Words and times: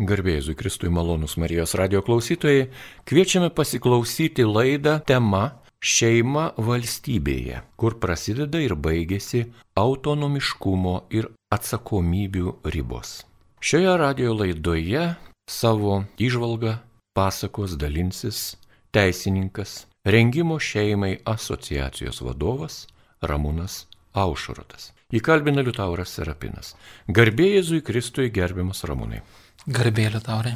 Garbėjai 0.00 0.54
Kristui 0.56 0.88
malonus 0.88 1.34
Marijos 1.36 1.74
radio 1.76 2.00
klausytojai, 2.00 2.70
kviečiame 3.04 3.50
pasiklausyti 3.52 4.46
laidą 4.48 4.94
tema 5.04 5.60
Šeima 5.84 6.54
valstybėje, 6.56 7.58
kur 7.76 7.98
prasideda 8.00 8.62
ir 8.64 8.72
baigėsi 8.80 9.42
autonomiškumo 9.76 10.94
ir 11.12 11.28
atsakomybių 11.52 12.54
ribos. 12.72 13.26
Šioje 13.60 13.98
radio 14.00 14.32
laidoje 14.38 15.02
savo 15.44 15.98
išvalgą 16.16 16.78
pasakos 17.12 17.76
dalinsis 17.76 18.56
teisininkas, 18.96 19.84
rengimo 20.08 20.56
šeimai 20.56 21.18
asociacijos 21.28 22.22
vadovas 22.24 22.86
Ramūnas 23.20 23.82
Aušrotas. 24.16 24.94
Įkalbina 25.12 25.60
Liutauras 25.60 26.16
Serapinas. 26.16 26.72
Garbėjai 27.12 27.60
Jėzui 27.60 27.84
Kristui 27.84 28.32
gerbiamas 28.32 28.80
Ramūnai. 28.88 29.20
Garbėliu 29.68 30.22
taurai. 30.24 30.54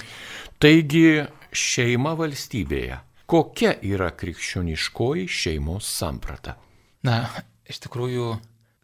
Taigi 0.63 1.27
šeima 1.53 2.15
valstybėje. 2.17 3.01
Kokia 3.29 3.75
yra 3.85 4.11
krikščioniškoji 4.13 5.27
šeimos 5.29 5.89
samprata? 5.89 6.57
Na, 7.05 7.19
iš 7.69 7.83
tikrųjų, 7.85 8.31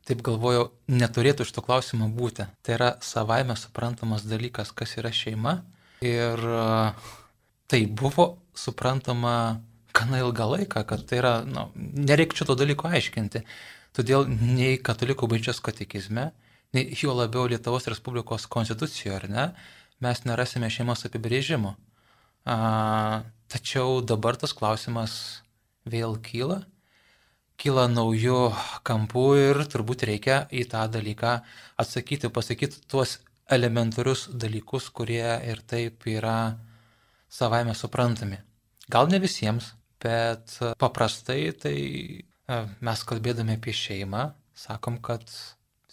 taip 0.08 0.22
galvoju, 0.24 0.66
neturėtų 0.92 1.46
šito 1.48 1.64
klausimo 1.64 2.08
būti. 2.12 2.46
Tai 2.64 2.76
yra 2.76 2.90
savaime 3.04 3.56
suprantamas 3.56 4.24
dalykas, 4.28 4.72
kas 4.76 4.96
yra 5.00 5.12
šeima. 5.12 5.60
Ir 6.04 6.40
tai 7.70 7.82
buvo 7.86 8.30
suprantama 8.56 9.34
gana 9.96 10.20
ilgą 10.20 10.46
laiką, 10.54 10.84
kad 10.88 11.04
tai 11.08 11.20
yra, 11.20 11.34
nu, 11.44 11.68
nereikia 11.76 12.42
šito 12.42 12.56
dalyko 12.58 12.88
aiškinti. 12.90 13.44
Todėl 13.96 14.28
nei 14.28 14.78
katalikų 14.78 15.28
bažnyčios 15.30 15.60
katekizme, 15.64 16.30
nei 16.76 16.94
jo 16.94 17.14
labiau 17.16 17.48
Lietuvos 17.50 17.88
Respublikos 17.90 18.46
konstitucijoje, 18.50 19.16
ar 19.16 19.26
ne, 19.30 19.46
mes 20.04 20.24
nerasime 20.26 20.70
šeimos 20.72 21.04
apibrėžimo. 21.08 21.74
A, 22.48 22.56
tačiau 23.52 24.00
dabar 24.00 24.38
tas 24.40 24.54
klausimas 24.56 25.14
vėl 25.88 26.16
kyla, 26.24 26.62
kyla 27.60 27.86
naujų 27.92 28.38
kampų 28.88 29.26
ir 29.40 29.62
turbūt 29.68 30.06
reikia 30.08 30.44
į 30.48 30.64
tą 30.72 30.86
dalyką 30.92 31.34
atsakyti, 31.80 32.32
pasakyti 32.32 32.80
tuos 32.88 33.18
elementarius 33.50 34.28
dalykus, 34.32 34.88
kurie 34.94 35.26
ir 35.50 35.60
taip 35.68 36.06
yra 36.08 36.56
savaime 37.30 37.74
suprantami. 37.76 38.40
Gal 38.90 39.10
ne 39.12 39.20
visiems, 39.22 39.74
bet 40.00 40.56
paprastai 40.80 41.50
tai 41.52 41.76
mes 42.80 43.02
kalbėdami 43.06 43.58
apie 43.58 43.74
šeimą 43.76 44.30
sakom, 44.60 44.98
kad 45.02 45.24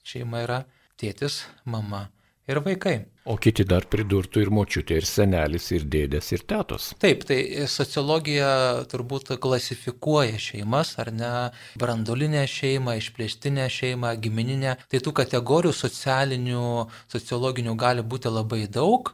šeima 0.07 0.43
yra 0.45 0.61
tėtis, 0.99 1.43
mama 1.65 2.07
ir 2.47 2.59
vaikai. 2.63 2.95
O 3.27 3.35
kiti 3.35 3.65
dar 3.67 3.83
pridurtų 3.91 4.45
ir 4.45 4.51
močiutė, 4.55 5.01
ir 5.01 5.07
senelis, 5.07 5.67
ir 5.75 5.83
dėdės, 5.91 6.29
ir 6.31 6.45
tėtos. 6.47 6.93
Taip, 7.03 7.25
tai 7.27 7.41
sociologija 7.67 8.49
turbūt 8.91 9.33
klasifikuoja 9.43 10.39
šeimas, 10.39 10.93
ar 11.03 11.11
ne, 11.11 11.31
brandolinę 11.79 12.45
šeimą, 12.47 12.95
išplėstinę 13.01 13.67
šeimą, 13.73 14.13
gimininę. 14.23 14.77
Tai 14.87 15.03
tų 15.03 15.13
kategorijų 15.19 15.75
socialinių, 15.75 16.63
sociologinių 17.11 17.75
gali 17.79 18.07
būti 18.07 18.31
labai 18.31 18.63
daug, 18.71 19.11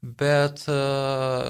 bet 0.00 0.62
e, 0.70 0.78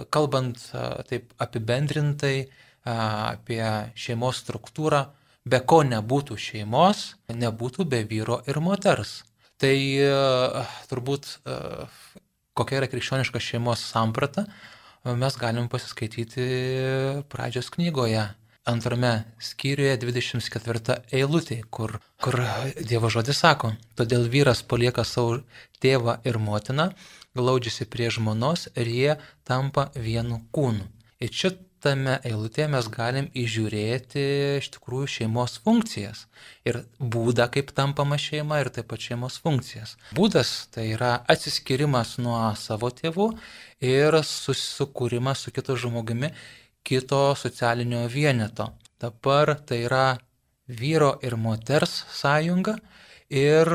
kalbant 0.08 0.64
e, 0.72 0.88
taip 1.10 1.36
apibendrintai 1.42 2.36
e, 2.40 2.48
apie 2.88 3.62
šeimos 3.92 4.40
struktūrą, 4.40 5.04
be 5.44 5.60
ko 5.68 5.82
nebūtų 5.84 6.40
šeimos, 6.40 7.10
nebūtų 7.28 7.84
be 7.92 8.06
vyro 8.08 8.40
ir 8.48 8.64
moters. 8.64 9.18
Tai 9.62 9.76
e, 9.76 10.08
turbūt 10.90 11.28
e, 11.48 11.58
kokia 12.56 12.80
yra 12.80 12.88
krikščioniška 12.92 13.40
šeimos 13.40 13.84
samprata, 13.92 14.46
mes 15.06 15.36
galim 15.38 15.68
pasiskaityti 15.72 16.44
pradžios 17.30 17.70
knygoje. 17.74 18.26
Antrame 18.66 19.12
skyriuje 19.38 19.94
24 20.02 20.96
eilutė, 21.14 21.60
kur, 21.70 22.00
kur 22.18 22.40
Dievo 22.82 23.06
žodis 23.14 23.38
sako, 23.38 23.76
todėl 23.94 24.26
vyras 24.32 24.64
palieka 24.66 25.04
savo 25.06 25.36
tėvą 25.78 26.16
ir 26.26 26.40
motiną, 26.42 26.88
glaudžiasi 27.38 27.86
prie 27.92 28.10
žmonos 28.10 28.66
ir 28.74 28.90
jie 28.90 29.14
tampa 29.46 29.92
vienu 29.94 30.40
kūnu. 30.50 30.82
Ir 31.22 31.30
čia 31.30 31.52
tame 31.84 32.16
eilutėje 32.26 32.66
mes 32.72 32.88
galim 32.92 33.28
įžiūrėti 33.36 34.24
iš 34.60 34.68
tikrųjų 34.76 35.08
šeimos 35.14 35.56
funkcijas 35.64 36.24
ir 36.68 36.82
būdą, 36.98 37.48
kaip 37.54 37.72
tampama 37.76 38.18
šeima 38.20 38.60
ir 38.62 38.70
taip 38.74 38.88
pat 38.90 39.04
šeimos 39.08 39.38
funkcijas. 39.44 39.96
Būdas 40.16 40.52
tai 40.74 40.88
yra 40.94 41.12
atsiskirimas 41.32 42.16
nuo 42.22 42.38
savo 42.58 42.90
tėvų 42.94 43.30
ir 43.84 44.20
susikūrimas 44.24 45.46
su 45.46 45.54
kito 45.54 45.76
žmogumi 45.78 46.32
kito 46.86 47.22
socialinio 47.34 48.06
vieneto. 48.08 48.70
Dabar 49.00 49.56
tai 49.66 49.82
yra 49.84 50.06
vyro 50.66 51.16
ir 51.22 51.36
moters 51.36 52.04
sąjunga 52.14 52.76
Ir 53.26 53.66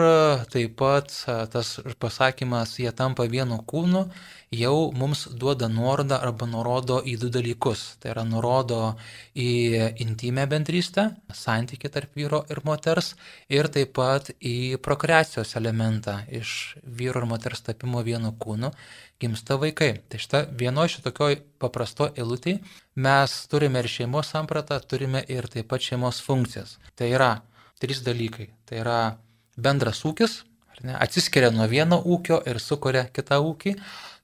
taip 0.47 0.77
pat 0.79 1.11
tas 1.51 1.69
pasakymas, 1.99 2.77
jie 2.79 2.91
tampa 2.95 3.25
vienu 3.27 3.57
kūnu, 3.67 4.05
jau 4.55 4.91
mums 4.95 5.25
duoda 5.35 5.67
nuorodą 5.67 6.21
arba 6.23 6.45
nurodo 6.47 7.01
į 7.03 7.17
du 7.19 7.27
dalykus. 7.27 7.97
Tai 7.99 8.13
yra 8.13 8.23
nurodo 8.23 8.95
į 9.35 9.91
intimę 10.05 10.45
bendrystę, 10.47 11.09
santyki 11.35 11.91
tarp 11.91 12.15
vyro 12.15 12.45
ir 12.47 12.61
moters 12.63 13.17
ir 13.51 13.67
taip 13.67 13.91
pat 13.97 14.29
į 14.39 14.77
prokreacijos 14.79 15.57
elementą 15.59 16.21
iš 16.31 16.77
vyro 16.83 17.19
ir 17.19 17.27
moters 17.27 17.59
tapimo 17.67 18.03
vienu 18.07 18.31
kūnu 18.31 18.71
gimsta 19.19 19.57
vaikai. 19.59 19.97
Tai 20.07 20.21
šitą 20.23 20.41
vienoje 20.61 20.95
šitokioj 20.95 21.41
paprasto 21.59 22.07
eilutėje 22.15 22.61
mes 22.95 23.35
turime 23.51 23.83
ir 23.83 23.91
šeimos 23.91 24.31
sampratą, 24.31 24.79
turime 24.79 25.25
ir 25.27 25.51
taip 25.51 25.67
pat 25.67 25.83
šeimos 25.83 26.23
funkcijas. 26.23 26.77
Tai 26.95 27.11
yra 27.11 27.33
trys 27.83 27.99
dalykai. 28.07 28.47
Tai 28.63 28.79
yra 28.79 29.01
bendras 29.57 30.03
ūkis, 30.07 30.41
ne, 30.85 30.95
atsiskiria 30.97 31.51
nuo 31.53 31.67
vieno 31.69 32.01
ūkio 32.01 32.41
ir 32.49 32.59
sukuria 32.59 33.07
kitą 33.13 33.41
ūkį. 33.43 33.75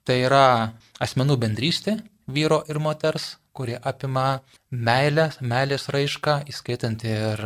Tai 0.08 0.16
yra 0.24 0.44
asmenų 1.04 1.36
bendrystė 1.42 1.98
vyro 2.32 2.62
ir 2.68 2.78
moters, 2.80 3.36
kurie 3.52 3.76
apima 3.90 4.40
meilę, 4.70 5.28
meilės 5.40 5.88
raišką, 5.92 6.38
įskaitant 6.48 7.02
ir 7.08 7.42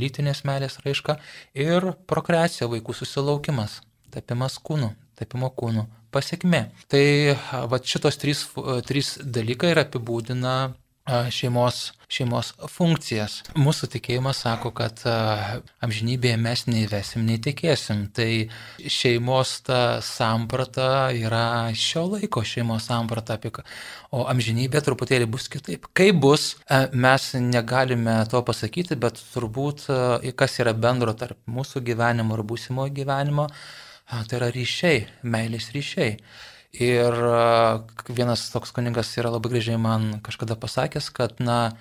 lytinės 0.00 0.44
meilės 0.48 0.80
raišką, 0.84 1.18
ir 1.58 1.92
prokreacija 2.08 2.70
vaikų 2.72 2.96
susilaukimas, 2.96 3.80
tapimas 4.14 4.56
kūnu, 4.58 4.94
tapimo 5.18 5.52
kūnu 5.52 5.84
pasiekme. 6.14 6.62
Tai 6.88 7.04
va 7.70 7.80
šitos 7.82 8.18
trys, 8.22 8.46
trys 8.88 9.16
dalykai 9.20 9.74
ir 9.74 9.82
apibūdina 9.84 10.56
šeimos, 11.06 11.92
šeimos 12.10 12.52
funkcijas. 12.70 13.38
Mūsų 13.58 13.88
tikėjimas 13.94 14.40
sako, 14.44 14.72
kad 14.74 15.02
amžinybėje 15.84 16.38
mes 16.40 16.64
neįvesim, 16.66 17.24
neįtikėsim. 17.28 18.06
Tai 18.16 18.28
šeimos 18.90 19.52
ta 19.66 19.80
samprata 20.04 21.12
yra 21.14 21.70
šio 21.78 22.06
laiko 22.16 22.42
šeimos 22.46 22.88
samprata, 22.90 23.38
apie. 23.38 23.52
O 24.10 24.24
amžinybė 24.30 24.82
truputėlį 24.86 25.30
bus 25.30 25.48
kitaip. 25.52 25.86
Kaip 25.96 26.18
bus, 26.22 26.56
mes 26.92 27.30
negalime 27.38 28.18
to 28.30 28.42
pasakyti, 28.46 28.98
bet 28.98 29.22
turbūt 29.34 29.86
kas 30.38 30.58
yra 30.62 30.74
bendro 30.74 31.14
tarp 31.14 31.38
mūsų 31.46 31.84
gyvenimo 31.86 32.38
ir 32.38 32.44
būsimo 32.46 32.88
gyvenimo, 32.90 33.48
tai 34.10 34.38
yra 34.40 34.50
ryšiai, 34.54 35.06
meilės 35.26 35.72
ryšiai. 35.74 36.18
Ir 36.76 37.14
vienas 38.12 38.50
toks 38.52 38.72
kunigas 38.76 39.14
yra 39.16 39.30
labai 39.32 39.54
gražiai 39.54 39.78
man 39.80 40.18
kažkada 40.24 40.58
pasakęs, 40.60 41.08
kad, 41.16 41.38
na, 41.40 41.72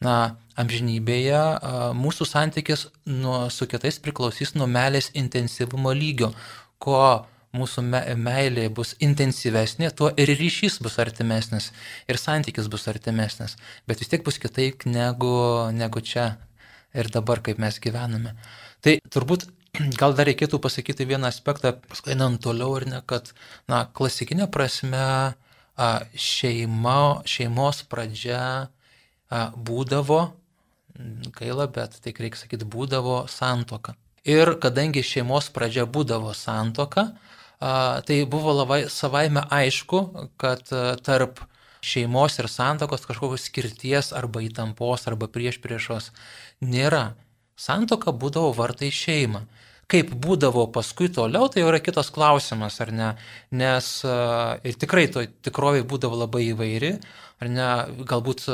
na 0.00 0.36
amžinybėje 0.56 1.40
mūsų 1.98 2.26
santykis 2.28 2.86
nuo, 3.04 3.48
su 3.52 3.68
kitais 3.68 4.00
priklausys 4.00 4.54
nuo 4.56 4.68
meilės 4.70 5.10
intensyvumo 5.12 5.92
lygio. 5.92 6.32
Ko 6.80 7.26
mūsų 7.56 7.84
me, 7.84 8.00
meilė 8.16 8.68
bus 8.72 8.94
intensyvesnė, 9.04 9.90
tuo 9.96 10.10
ir 10.16 10.32
ryšys 10.38 10.78
bus 10.84 10.98
artimesnis, 11.02 11.70
ir 12.08 12.20
santykis 12.20 12.68
bus 12.72 12.88
artimesnis. 12.88 13.56
Bet 13.88 14.00
vis 14.00 14.12
tiek 14.12 14.24
bus 14.24 14.40
kitaip 14.40 14.86
negu, 14.88 15.36
negu 15.76 16.04
čia 16.04 16.36
ir 16.96 17.12
dabar, 17.12 17.42
kaip 17.44 17.60
mes 17.60 17.80
gyvename. 17.84 18.32
Tai 18.84 18.96
turbūt 19.12 19.48
gal 20.00 20.14
dar 20.18 20.28
reikėtų 20.28 20.60
pasakyti 20.62 21.06
vieną 21.08 21.28
aspektą, 21.30 21.74
paskui 21.90 22.14
einant 22.14 22.40
toliau 22.42 22.76
ir 22.80 22.88
ne, 22.90 23.02
kad, 23.06 23.32
na, 23.70 23.84
klasikinė 23.94 24.48
prasme 24.50 25.34
šeima, 26.18 27.22
šeimos 27.28 27.84
pradžia 27.90 28.42
būdavo, 29.30 30.20
gaila, 31.38 31.68
bet 31.70 32.00
tai 32.02 32.14
reikia 32.16 32.42
sakyti, 32.42 32.66
būdavo 32.66 33.26
santoka. 33.30 33.94
Ir 34.28 34.56
kadangi 34.60 35.04
šeimos 35.06 35.52
pradžia 35.54 35.86
būdavo 35.86 36.34
santoka, 36.34 37.12
tai 37.58 38.18
buvo 38.30 38.54
labai 38.56 38.84
savaime 38.90 39.44
aišku, 39.54 40.02
kad 40.40 40.66
tarp 41.06 41.40
šeimos 41.82 42.38
ir 42.42 42.50
santokos 42.50 43.06
kažkokios 43.06 43.46
skirties 43.46 44.10
arba 44.16 44.42
įtampos 44.42 45.06
arba 45.06 45.30
prieš 45.30 45.60
priešos 45.62 46.10
nėra. 46.60 47.14
Santoka 47.58 48.10
būdavo 48.14 48.50
vartai 48.54 48.90
šeimą. 48.94 49.46
Kaip 49.88 50.10
būdavo 50.12 50.66
paskui 50.68 51.08
toliau, 51.08 51.46
tai 51.48 51.62
jau 51.62 51.70
yra 51.70 51.80
kitas 51.80 52.10
klausimas, 52.12 52.74
ar 52.84 52.90
ne? 52.92 53.08
Nes 53.56 53.86
ir 54.04 54.76
tikrai 54.82 55.06
to 55.08 55.22
tikrovė 55.46 55.80
būdavo 55.88 56.18
labai 56.26 56.42
įvairi, 56.50 56.90
ar 57.40 57.48
ne? 57.48 57.68
Galbūt 58.10 58.44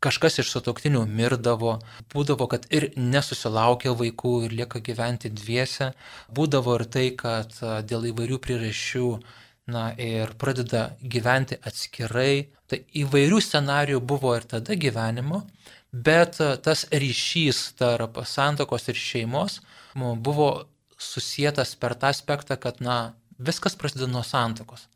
kažkas 0.00 0.38
iš 0.40 0.52
sutoktinių 0.54 1.02
mirdavo, 1.10 1.74
būdavo, 2.14 2.46
kad 2.52 2.68
ir 2.70 2.86
nesusilaukia 2.96 3.96
vaikų 3.98 4.34
ir 4.46 4.54
lieka 4.62 4.80
gyventi 4.86 5.32
dviese, 5.34 5.90
būdavo 6.38 6.78
ir 6.78 6.86
tai, 6.94 7.06
kad 7.18 7.58
dėl 7.90 8.06
įvairių 8.12 8.38
priežasčių, 8.38 9.10
na 9.74 9.90
ir 9.98 10.32
pradeda 10.38 10.92
gyventi 11.02 11.58
atskirai. 11.66 12.46
Tai 12.70 12.78
įvairių 13.02 13.42
scenarijų 13.42 14.00
buvo 14.06 14.36
ir 14.38 14.46
tada 14.46 14.78
gyvenimo, 14.78 15.42
bet 15.90 16.38
tas 16.62 16.86
ryšys 16.94 17.74
tarp 17.82 18.22
santokos 18.22 18.86
ir 18.90 18.98
šeimos 18.98 19.58
buvo 19.94 20.50
susijęs 21.00 21.76
per 21.80 21.96
tą 21.96 22.10
aspektą, 22.12 22.56
kad, 22.60 22.80
na, 22.84 23.14
viskas 23.38 23.76
prasideda 23.76 24.10
nuo 24.10 24.22
santokos. 24.26 24.86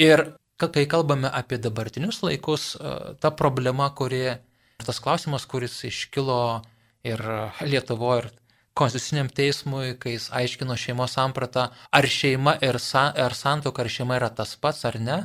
Ir 0.00 0.34
kai 0.58 0.86
kalbame 0.90 1.28
apie 1.28 1.58
dabartinius 1.58 2.22
laikus, 2.24 2.74
ta 3.20 3.30
problema, 3.30 3.90
kuri, 3.90 4.38
tas 4.84 5.00
klausimas, 5.02 5.44
kuris 5.46 5.76
iškilo 5.84 6.62
ir 7.04 7.20
Lietuvoje, 7.60 8.24
ir 8.24 8.32
Konstituciniam 8.74 9.28
teismui, 9.30 9.92
kai 10.02 10.16
jis 10.16 10.32
aiškino 10.34 10.74
šeimos 10.74 11.12
sampratą, 11.14 11.68
ar 11.94 12.06
šeima 12.10 12.56
ir 12.58 12.80
sa, 12.82 13.04
ar 13.26 13.36
santoka, 13.38 13.84
ar 13.84 13.90
šeima 13.96 14.16
yra 14.18 14.32
tas 14.34 14.56
pats 14.58 14.82
ar 14.88 14.98
ne. 14.98 15.18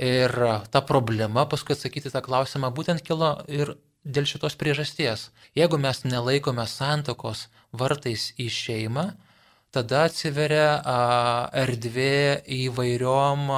Ir 0.00 0.32
ta 0.72 0.80
problema, 0.88 1.44
paskui 1.50 1.74
atsakyti 1.76 2.08
tą 2.14 2.22
klausimą, 2.24 2.70
būtent 2.72 3.04
kilo 3.04 3.34
ir 3.44 3.74
dėl 4.08 4.24
šitos 4.30 4.56
priežasties. 4.56 5.26
Jeigu 5.58 5.76
mes 5.76 6.00
nelaikome 6.06 6.64
santokos 6.64 7.48
vartais 7.72 8.32
į 8.40 8.48
šeimą, 8.52 9.10
tada 9.74 10.06
atsiveria 10.08 10.78
erdvė 11.56 12.42
įvairiom 12.64 13.48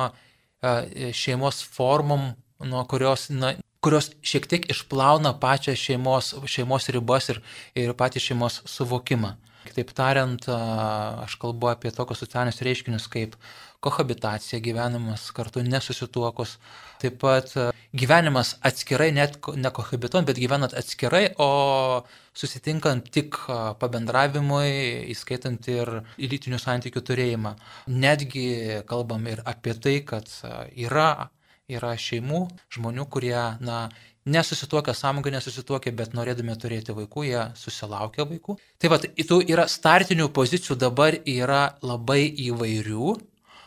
šeimos 1.17 1.62
formom, 1.65 2.33
nuo 2.61 2.83
kurios, 2.91 3.29
na, 3.33 3.55
kurios 3.81 4.11
šiek 4.27 4.49
tiek 4.51 4.67
išplauna 4.73 5.33
pačią 5.41 5.77
šeimos, 5.79 6.35
šeimos 6.51 6.91
ribas 6.93 7.31
ir, 7.33 7.41
ir 7.79 7.95
patį 7.97 8.25
šeimos 8.27 8.61
suvokimą. 8.69 9.37
Kitaip 9.71 9.93
tariant, 9.97 10.47
aš 10.51 11.37
kalbu 11.41 11.71
apie 11.71 11.93
tokius 11.95 12.23
socialinius 12.25 12.63
reiškinius 12.65 13.06
kaip 13.13 13.37
kohabitacija, 13.85 14.61
gyvenimas 14.65 15.29
kartu 15.37 15.63
nesusituokus, 15.65 16.56
taip 17.00 17.17
pat 17.23 17.52
gyvenimas 17.97 18.55
atskirai, 18.67 19.11
net 19.17 19.38
ne 19.56 19.73
kohabituojant, 19.75 20.29
bet 20.29 20.38
gyvenant 20.41 20.75
atskirai, 20.79 21.25
o 21.43 22.05
susitinkant 22.37 23.11
tik 23.14 23.38
pabendravimui, 23.81 25.11
įskaitant 25.14 25.67
ir 25.73 25.91
lytinių 26.20 26.61
santykių 26.62 27.02
turėjimą. 27.11 27.56
Netgi 27.91 28.47
kalbam 28.91 29.26
ir 29.31 29.43
apie 29.49 29.75
tai, 29.75 29.97
kad 30.06 30.31
yra, 30.76 31.31
yra 31.70 31.97
šeimų, 31.99 32.44
žmonių, 32.76 33.08
kurie, 33.11 33.41
na, 33.64 33.88
nesusituokę, 34.26 34.94
sąmoningai 34.94 35.32
nesusituokę, 35.32 35.93
bet 35.96 36.14
norėdami 36.14 36.56
turėti 36.61 36.94
vaikų, 36.94 37.25
jie 37.25 37.44
susilaukia 37.56 38.26
vaikų. 38.29 38.56
Tai 38.79 38.91
va, 38.93 39.00
tų 39.00 39.41
yra 39.49 39.67
startinių 39.69 40.29
pozicijų 40.37 40.76
dabar 40.79 41.17
yra 41.25 41.62
labai 41.82 42.26
įvairių, 42.49 43.14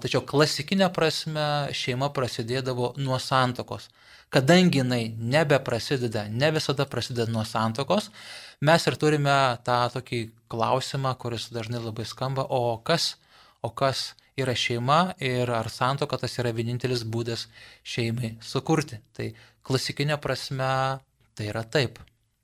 tačiau 0.03 0.23
klasikinė 0.27 0.89
prasme 0.93 1.45
šeima 1.75 2.09
prasidėdavo 2.15 2.93
nuo 2.99 3.19
santokos. 3.23 3.87
Kadangi 4.33 4.81
jinai 4.81 5.03
nebeprasideda, 5.13 6.25
ne 6.29 6.49
visada 6.55 6.87
prasideda 6.89 7.29
nuo 7.31 7.45
santokos, 7.47 8.09
mes 8.65 8.87
ir 8.89 8.97
turime 8.99 9.37
tą 9.67 9.79
tokį 9.93 10.23
klausimą, 10.51 11.13
kuris 11.21 11.47
dažnai 11.53 11.81
labai 11.83 12.05
skamba, 12.09 12.47
o 12.49 12.77
kas, 12.83 13.13
o 13.61 13.69
kas 13.69 14.11
yra 14.39 14.55
šeima 14.57 15.13
ir 15.21 15.51
ar 15.53 15.69
santoka 15.69 16.17
tas 16.17 16.39
yra 16.41 16.53
vienintelis 16.55 17.05
būdas 17.05 17.45
šeimai 17.85 18.35
sukurti. 18.41 18.99
Tai 19.13 19.29
klasikinė 19.63 20.17
prasme 20.21 20.73
tai 21.37 21.51
yra 21.51 21.63
taip. 21.63 22.01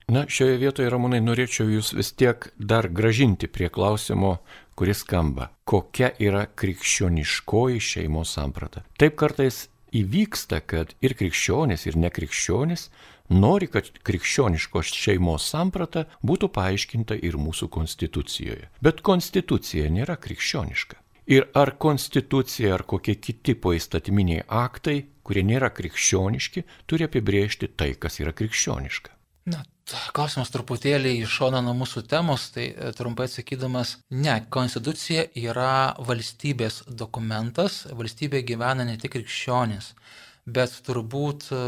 Na, 0.09 0.23
šioje 0.25 0.55
vietoje, 0.57 0.89
Ramūnai, 0.89 1.19
norėčiau 1.21 1.67
jūs 1.69 1.91
vis 1.93 2.09
tiek 2.17 2.47
dar 2.57 2.87
gražinti 2.89 3.45
prie 3.45 3.67
klausimo, 3.69 4.39
kuris 4.79 5.01
skamba. 5.03 5.49
Kokia 5.67 6.13
yra 6.23 6.45
krikščioniškoji 6.55 7.81
šeimos 7.83 8.31
samprata? 8.37 8.85
Taip 8.99 9.17
kartais 9.19 9.65
įvyksta, 9.91 10.61
kad 10.63 10.93
ir 11.03 11.15
krikščionis, 11.19 11.83
ir 11.89 11.97
nekrikščionis 11.99 12.85
nori, 13.33 13.67
kad 13.67 13.89
krikščioniškos 14.07 14.93
šeimos 14.95 15.49
samprata 15.51 16.05
būtų 16.23 16.51
paaiškinta 16.55 17.17
ir 17.19 17.35
mūsų 17.41 17.67
konstitucijoje. 17.75 18.69
Bet 18.79 19.03
konstitucija 19.03 19.91
nėra 19.91 20.15
krikščioniška. 20.21 21.01
Ir 21.29 21.49
ar 21.53 21.75
konstitucija 21.77 22.71
ar 22.73 22.85
kokie 22.89 23.19
kiti 23.21 23.53
poįstatyminiai 23.53 24.47
aktai, 24.47 25.03
kurie 25.27 25.43
nėra 25.45 25.69
krikščioniški, 25.75 26.63
turi 26.89 27.05
apibriežti 27.05 27.69
tai, 27.75 27.91
kas 27.99 28.17
yra 28.23 28.31
krikščioniška. 28.33 29.13
Na, 29.51 29.61
klausimas 30.15 30.51
truputėlį 30.53 31.15
iš 31.23 31.35
šono 31.39 31.61
nuo 31.65 31.73
mūsų 31.77 32.03
temos, 32.09 32.49
tai 32.55 32.69
e, 32.71 32.91
trumpai 32.97 33.27
atsakydamas, 33.29 33.97
ne, 34.11 34.35
konstitucija 34.53 35.27
yra 35.39 35.95
valstybės 36.05 36.83
dokumentas, 36.87 37.83
valstybė 37.91 38.43
gyvena 38.47 38.85
ne 38.87 38.97
tik 39.01 39.15
krikščionis, 39.17 39.93
bet 40.49 40.73
turbūt 40.87 41.49
e, 41.53 41.61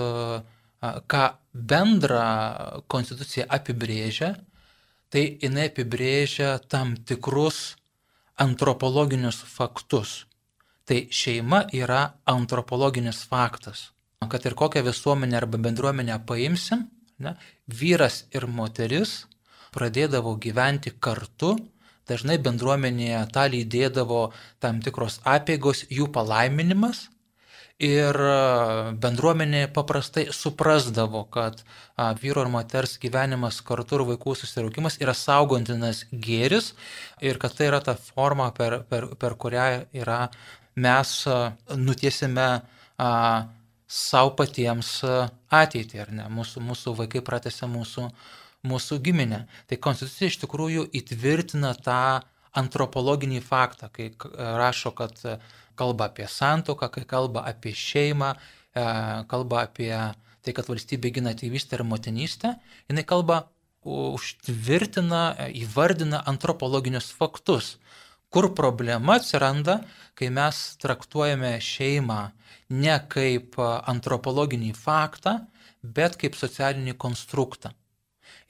ką 0.82 1.26
bendra 1.54 2.26
konstitucija 2.92 3.46
apibrėžia, 3.58 4.34
tai 5.12 5.26
jinai 5.44 5.68
apibrėžia 5.70 6.56
tam 6.72 6.96
tikrus 6.96 7.76
antropologinius 8.42 9.44
faktus. 9.46 10.26
Tai 10.88 11.04
šeima 11.14 11.66
yra 11.78 12.08
antropologinis 12.28 13.22
faktas. 13.30 13.92
Kad 14.32 14.46
ir 14.46 14.56
kokią 14.58 14.82
visuomenę 14.86 15.38
arba 15.38 15.60
bendruomenę 15.62 16.18
paimsim, 16.26 16.88
ne, 17.22 17.36
vyras 17.68 18.26
ir 18.36 18.48
moteris 18.50 19.22
pradėdavo 19.72 20.36
gyventi 20.42 20.92
kartu, 21.00 21.56
dažnai 22.10 22.38
bendruomenėje 22.44 23.24
tą 23.36 23.48
lydėdavo 23.54 24.22
tam 24.64 24.82
tikros 24.84 25.22
apėgos, 25.28 25.86
jų 25.90 26.10
palaiminimas. 26.16 27.08
Ir 27.82 28.14
bendruomenė 29.02 29.64
paprastai 29.74 30.28
suprasdavo, 30.38 31.24
kad 31.34 31.64
a, 31.64 32.12
vyro 32.14 32.44
ir 32.46 32.52
moters 32.54 33.00
gyvenimas 33.02 33.58
kartu 33.66 33.98
ir 33.98 34.04
vaikų 34.12 34.36
susiraukimas 34.38 35.00
yra 35.02 35.16
saugontinas 35.18 36.04
gėris 36.14 36.76
ir 37.26 37.40
kad 37.42 37.56
tai 37.58 37.72
yra 37.72 37.80
ta 37.82 37.96
forma, 37.98 38.52
per, 38.54 38.84
per, 38.86 39.08
per 39.18 39.34
kurią 39.34 39.66
yra, 39.98 40.20
mes 40.78 41.16
a, 41.26 41.40
nutiesime 41.74 42.52
savo 43.92 44.32
patiems 44.40 45.02
ateitį, 45.52 46.00
ar 46.04 46.12
ne? 46.16 46.28
Mūsų, 46.32 46.64
mūsų 46.64 46.96
vaikai 47.02 47.22
pratęsia 47.28 47.68
mūsų, 47.72 48.08
mūsų 48.68 49.00
giminę. 49.04 49.46
Tai 49.68 49.80
konstitucija 49.84 50.32
iš 50.32 50.40
tikrųjų 50.46 50.86
įtvirtina 51.02 51.74
tą 51.84 52.22
antropologinį 52.58 53.42
faktą, 53.44 53.90
kai 53.92 54.12
rašo, 54.62 54.94
kad 54.96 55.20
kalba 55.80 56.10
apie 56.12 56.28
santoką, 56.28 56.92
kai 56.92 57.06
kalba 57.08 57.46
apie 57.52 57.74
šeimą, 57.76 58.34
e, 58.36 58.86
kalba 59.32 59.66
apie 59.68 59.92
tai, 60.42 60.54
kad 60.56 60.68
valstybė 60.68 61.14
gina 61.18 61.34
tėvystę 61.38 61.78
ir 61.78 61.86
motinystę, 61.88 62.56
jinai 62.90 63.06
kalba 63.08 63.44
užtvirtina, 63.82 65.50
įvardina 65.58 66.22
antropologinius 66.30 67.10
faktus, 67.18 67.76
kur 68.32 68.50
problema 68.56 69.18
atsiranda, 69.20 69.82
kai 70.16 70.32
mes 70.34 70.60
traktuojame 70.82 71.54
šeimą 71.62 72.22
ne 72.72 72.98
kaip 73.12 73.60
antropologinį 73.62 74.72
faktą, 74.78 75.38
bet 75.84 76.18
kaip 76.22 76.38
socialinį 76.40 76.96
konstruktą. 77.02 77.74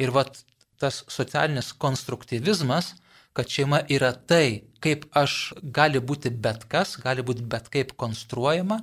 Ir 0.01 0.13
vat 0.13 0.43
tas 0.81 1.03
socialinis 1.09 1.73
konstruktyvizmas 1.77 2.95
kad 3.33 3.49
šeima 3.49 3.81
yra 3.89 4.11
tai, 4.13 4.63
kaip 4.83 5.05
aš 5.15 5.53
gali 5.61 6.01
būti 6.03 6.31
bet 6.43 6.65
kas, 6.71 6.97
gali 6.99 7.23
būti 7.23 7.45
bet 7.47 7.69
kaip 7.71 7.93
konstruojama 7.99 8.81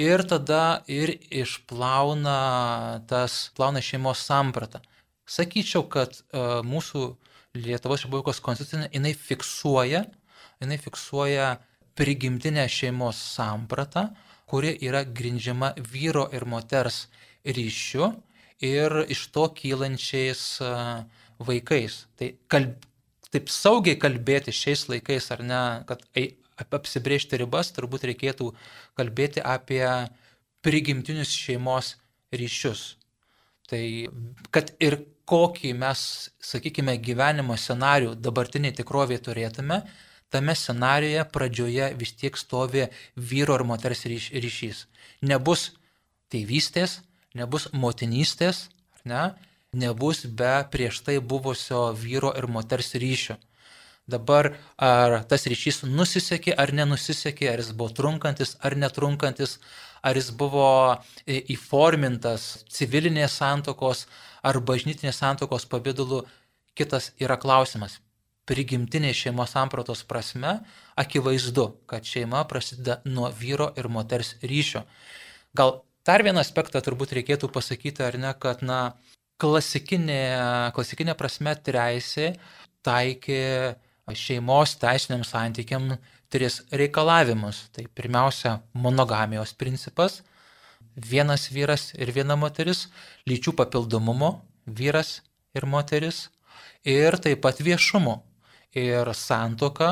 ir 0.00 0.24
tada 0.28 0.82
ir 0.88 1.12
išplauna 1.42 3.02
tas, 3.08 3.50
plauna 3.56 3.82
šeimos 3.84 4.24
sampratą. 4.24 4.80
Sakyčiau, 5.28 5.84
kad 5.88 6.16
uh, 6.16 6.60
mūsų 6.64 7.04
Lietuvos 7.52 8.00
Respublikos 8.00 8.40
konstitucija, 8.40 8.88
jinai 8.94 9.12
fiksuoja, 9.12 10.06
jinai 10.62 10.78
fiksuoja 10.80 11.56
prigimtinę 11.98 12.64
šeimos 12.70 13.18
sampratą, 13.34 14.08
kuri 14.48 14.72
yra 14.84 15.02
grindžiama 15.04 15.72
vyro 15.92 16.28
ir 16.32 16.46
moters 16.48 17.06
ryšiu 17.44 18.12
ir 18.62 19.02
iš 19.10 19.26
to 19.34 19.48
kylančiais 19.58 20.44
vaikais. 21.42 22.06
Tai 22.16 22.32
kalb, 22.52 22.86
taip 23.32 23.50
saugiai 23.50 23.98
kalbėti 24.00 24.54
šiais 24.54 24.86
laikais, 24.92 25.30
ar 25.34 25.42
ne, 25.44 25.62
kad 25.88 26.04
apsibriežti 26.62 27.40
ribas, 27.40 27.72
turbūt 27.74 28.06
reikėtų 28.10 28.52
kalbėti 28.98 29.42
apie 29.42 29.84
prigimtinius 30.62 31.32
šeimos 31.34 31.96
ryšius. 32.32 32.84
Tai 33.70 33.82
kad 34.54 34.74
ir 34.84 35.00
kokį 35.28 35.72
mes, 35.78 36.00
sakykime, 36.44 36.98
gyvenimo 37.00 37.56
scenarių 37.56 38.14
dabartiniai 38.20 38.74
tikrovėje 38.76 39.22
turėtume, 39.28 39.80
tame 40.32 40.54
scenariuje 40.56 41.22
pradžioje 41.34 41.92
vis 42.00 42.12
tiek 42.18 42.36
stovi 42.40 42.88
vyro 43.16 43.60
ir 43.60 43.64
moters 43.68 44.04
ryš, 44.08 44.32
ryšys. 44.32 44.84
Nebus 45.22 45.70
tėvystės, 46.32 47.00
nebus 47.38 47.68
motinystės, 47.72 48.66
ne, 49.04 49.30
nebus 49.72 50.24
be 50.26 50.52
prieš 50.72 51.00
tai 51.06 51.18
buvusio 51.20 51.90
vyro 51.96 52.32
ir 52.36 52.48
moters 52.48 52.94
ryšio. 52.94 53.38
Dabar 54.08 54.50
ar 54.82 55.20
tas 55.30 55.46
ryšys 55.46 55.84
nusisekė 55.86 56.56
ar 56.58 56.72
nenusisekė, 56.74 57.46
ar 57.52 57.62
jis 57.62 57.70
buvo 57.70 57.94
trunkantis 57.94 58.56
ar 58.60 58.74
netrunkantis, 58.74 59.58
ar 60.02 60.18
jis 60.18 60.32
buvo 60.34 60.98
įformintas 61.26 62.64
civilinės 62.68 63.38
santokos 63.38 64.06
ar 64.42 64.58
bažnytinės 64.58 65.22
santokos 65.22 65.68
pavydalu, 65.70 66.24
kitas 66.74 67.12
yra 67.22 67.38
klausimas. 67.38 68.00
Prigimtinė 68.48 69.12
šeimos 69.14 69.52
sampratos 69.54 70.02
prasme 70.02 70.56
akivaizdu, 70.98 71.68
kad 71.86 72.06
šeima 72.06 72.42
prasideda 72.50 72.98
nuo 73.06 73.30
vyro 73.38 73.70
ir 73.78 73.86
moters 73.88 74.34
ryšio. 74.42 74.82
Gal 75.54 75.76
dar 76.06 76.24
vieną 76.26 76.42
aspektą 76.42 76.82
turbūt 76.82 77.14
reikėtų 77.18 77.52
pasakyti, 77.54 78.02
ar 78.02 78.18
ne, 78.18 78.32
kad 78.42 78.64
na, 78.66 78.80
klasikinė, 79.42 80.72
klasikinė 80.74 81.14
prasme 81.18 81.54
teisė 81.54 82.32
taikė 82.86 83.42
šeimos 84.18 84.74
teisiniam 84.80 85.22
santykiam 85.26 85.92
tris 86.32 86.60
reikalavimus. 86.72 87.68
Tai 87.74 87.86
pirmiausia, 87.94 88.58
monogamijos 88.74 89.54
principas- 89.54 90.22
vienas 91.12 91.48
vyras 91.54 91.92
ir 91.94 92.12
viena 92.12 92.36
moteris, 92.36 92.88
lyčių 93.26 93.54
papildomumo- 93.54 94.40
vyras 94.78 95.20
ir 95.54 95.62
moteris, 95.66 96.28
ir 96.84 97.16
taip 97.18 97.40
pat 97.40 97.58
viešumo. 97.58 98.22
Ir 98.72 99.10
santoka 99.12 99.88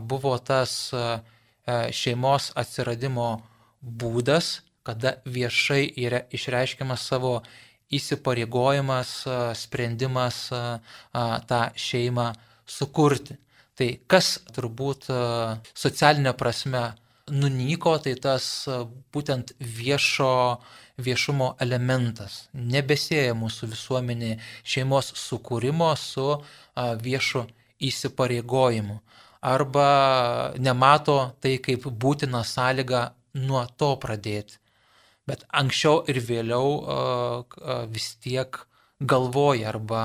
buvo 0.00 0.32
tas 0.40 0.92
šeimos 1.92 2.52
atsiradimo 2.56 3.28
būdas, 3.84 4.62
kada 4.84 5.18
viešai 5.28 5.82
yra 6.06 6.22
išreiškiamas 6.32 7.04
savo 7.04 7.34
įsipareigojimas, 7.92 9.12
sprendimas 9.60 10.40
tą 10.48 11.60
šeimą 11.76 12.30
sukurti. 12.66 13.36
Tai 13.74 13.88
kas 14.06 14.36
turbūt 14.54 15.08
e, 15.10 15.14
socialinė 15.74 16.34
prasme 16.38 16.84
nunyko, 17.34 17.96
tai 18.04 18.14
tas 18.22 18.46
e, 18.70 18.76
būtent 19.14 19.50
viešo, 19.58 20.30
viešumo 21.02 21.54
elementas. 21.64 22.44
Nebesėja 22.54 23.34
mūsų 23.34 23.72
visuomenė 23.72 24.36
šeimos 24.62 25.10
sukūrimo 25.18 25.90
su 25.98 26.28
e, 26.36 26.38
viešu 27.02 27.48
įsipareigojimu. 27.80 29.00
Arba 29.44 29.88
nemato 30.58 31.18
tai 31.40 31.58
kaip 31.64 31.84
būtina 31.86 32.44
sąlyga 32.44 33.10
nuo 33.34 33.64
to 33.76 33.94
pradėti. 34.00 34.60
Bet 35.26 35.44
anksčiau 35.52 36.04
ir 36.08 36.20
vėliau 36.20 37.44
vis 37.92 38.14
tiek 38.20 38.56
galvoja 39.00 39.72
arba 39.72 40.04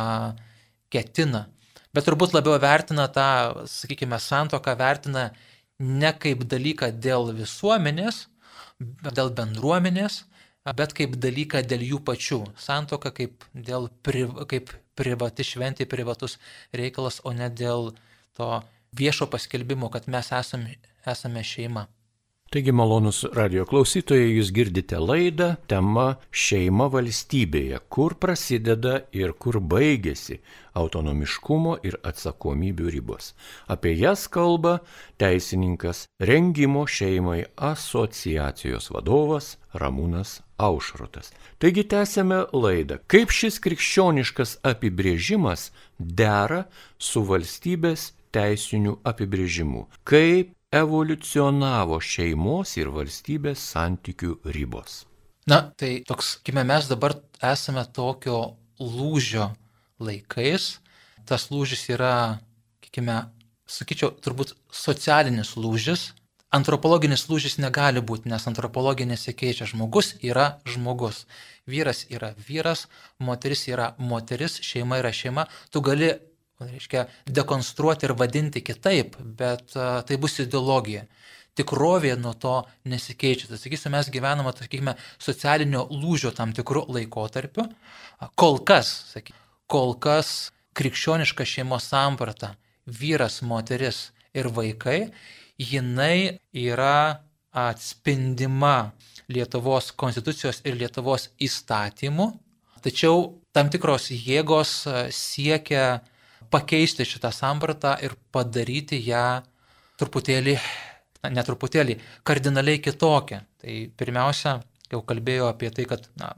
ketina 0.91 1.47
bet 1.93 2.07
turbūt 2.07 2.35
labiau 2.35 2.57
vertina 2.61 3.07
tą, 3.11 3.65
sakykime, 3.69 4.19
santoką 4.21 4.75
vertina 4.79 5.29
ne 5.79 6.11
kaip 6.21 6.45
dalyką 6.49 6.91
dėl 7.01 7.31
visuomenės, 7.37 8.27
dėl 9.15 9.31
bendruomenės, 9.35 10.23
bet 10.77 10.93
kaip 10.97 11.15
dalyką 11.21 11.63
dėl 11.65 11.85
jų 11.93 12.01
pačių. 12.05 12.41
Santoka 12.59 13.11
kaip, 13.15 13.45
dėl, 13.53 13.89
kaip 14.51 14.73
privati 14.99 15.45
šventė, 15.47 15.87
privatus 15.89 16.37
reikalas, 16.75 17.21
o 17.23 17.33
ne 17.35 17.49
dėl 17.49 17.93
to 18.37 18.49
viešo 18.99 19.29
paskelbimo, 19.31 19.89
kad 19.93 20.07
mes 20.11 20.31
esame, 20.35 20.77
esame 21.07 21.43
šeima. 21.45 21.87
Taigi 22.49 22.71
malonus 22.73 23.19
radio 23.37 23.61
klausytojai, 23.69 24.31
jūs 24.39 24.47
girdite 24.49 24.97
laidą 24.97 25.51
tema 25.69 26.15
šeima 26.33 26.87
valstybėje, 26.89 27.77
kur 27.93 28.15
prasideda 28.17 28.95
ir 29.13 29.35
kur 29.37 29.59
baigėsi 29.61 30.39
autonomiškumo 30.81 31.75
ir 31.85 31.99
atsakomybių 32.09 32.89
ribos. 32.97 33.35
Apie 33.69 33.93
jas 33.93 34.25
kalba 34.33 34.79
teisininkas 35.21 36.07
rengimo 36.17 36.87
šeimai 36.89 37.43
asociacijos 37.69 38.89
vadovas 38.97 39.53
Ramūnas 39.77 40.39
Aušrotas. 40.57 41.29
Taigi 41.61 41.85
tęsėme 41.85 42.47
laidą. 42.49 42.97
Kaip 43.05 43.29
šis 43.29 43.61
krikščioniškas 43.61 44.63
apibrėžimas 44.65 45.69
dera 46.01 46.65
su 46.97 47.21
valstybės 47.29 48.15
teisiniu 48.33 48.97
apibrėžimu? 49.05 49.85
Kaip 50.01 50.55
evoliucionavo 50.75 51.97
šeimos 52.01 52.75
ir 52.77 52.91
valstybės 52.93 53.61
santykių 53.73 54.35
ribos. 54.53 55.03
Na, 55.49 55.63
tai 55.77 56.03
toks, 56.05 56.37
kime 56.45 56.63
mes 56.67 56.89
dabar 56.91 57.15
esame 57.41 57.81
tokio 57.93 58.57
lūžio 58.79 59.49
laikais. 59.99 60.77
Tas 61.25 61.49
lūžis 61.49 61.87
yra, 61.93 62.39
kime, 62.85 63.17
sakyčiau, 63.69 64.13
turbūt 64.21 64.53
socialinis 64.73 65.55
lūžis. 65.57 66.11
Antropologinis 66.53 67.27
lūžis 67.29 67.59
negali 67.61 68.01
būti, 68.01 68.29
nes 68.29 68.45
antropologija 68.49 69.09
nesikeičia. 69.09 69.67
Žmogus 69.69 70.15
yra 70.25 70.59
žmogus. 70.69 71.25
Vyras 71.69 72.05
yra 72.09 72.31
vyras, 72.47 72.87
moteris 73.21 73.67
yra 73.69 73.91
moteris, 74.01 74.57
šeima 74.65 75.01
yra 75.01 75.13
šeima. 75.13 75.45
Tu 75.69 75.81
gali 75.85 76.15
reiškia, 76.67 77.05
dekonstruoti 77.25 78.07
ir 78.07 78.15
vadinti 78.19 78.63
kitaip, 78.65 79.15
bet 79.39 79.75
uh, 79.77 79.99
tai 80.05 80.19
bus 80.21 80.39
ideologija. 80.43 81.05
Tikrovė 81.59 82.13
nuo 82.19 82.35
to 82.39 82.53
nesikeičia. 82.87 83.49
Tai 83.49 83.57
sakysim, 83.59 83.91
mes 83.91 84.11
gyvename, 84.13 84.51
sakykime, 84.55 84.93
socialinio 85.19 85.87
lūžio 85.91 86.31
tam 86.35 86.53
tikrų 86.55 86.85
laikotarpių. 86.95 87.65
Kol 88.39 88.61
kas, 88.67 88.93
sakykime, 89.15 89.39
kol 89.69 89.95
kas 90.01 90.51
krikščioniška 90.79 91.45
šeimos 91.47 91.89
samprata, 91.91 92.53
vyras, 92.87 93.41
moteris 93.45 94.09
ir 94.33 94.49
vaikai, 94.55 95.09
jinai 95.59 96.39
yra 96.55 97.25
atspindima 97.51 98.91
Lietuvos 99.29 99.91
konstitucijos 99.93 100.63
ir 100.65 100.77
Lietuvos 100.79 101.27
įstatymų, 101.41 102.31
tačiau 102.81 103.41
tam 103.53 103.69
tikros 103.69 104.07
jėgos 104.09 104.71
siekia 105.13 105.99
pakeisti 106.53 107.05
šitą 107.07 107.31
sampratą 107.35 107.95
ir 108.03 108.15
padaryti 108.33 108.99
ją 109.05 109.41
truputėlį, 109.99 110.55
na, 111.23 111.31
ne 111.35 111.45
truputėlį, 111.45 111.97
kardinaliai 112.27 112.81
kitokią. 112.83 113.41
Tai 113.59 113.75
pirmiausia, 113.99 114.59
jau 114.91 115.01
kalbėjau 115.05 115.49
apie 115.51 115.71
tai, 115.75 115.85
kad 115.89 116.07
na, 116.19 116.31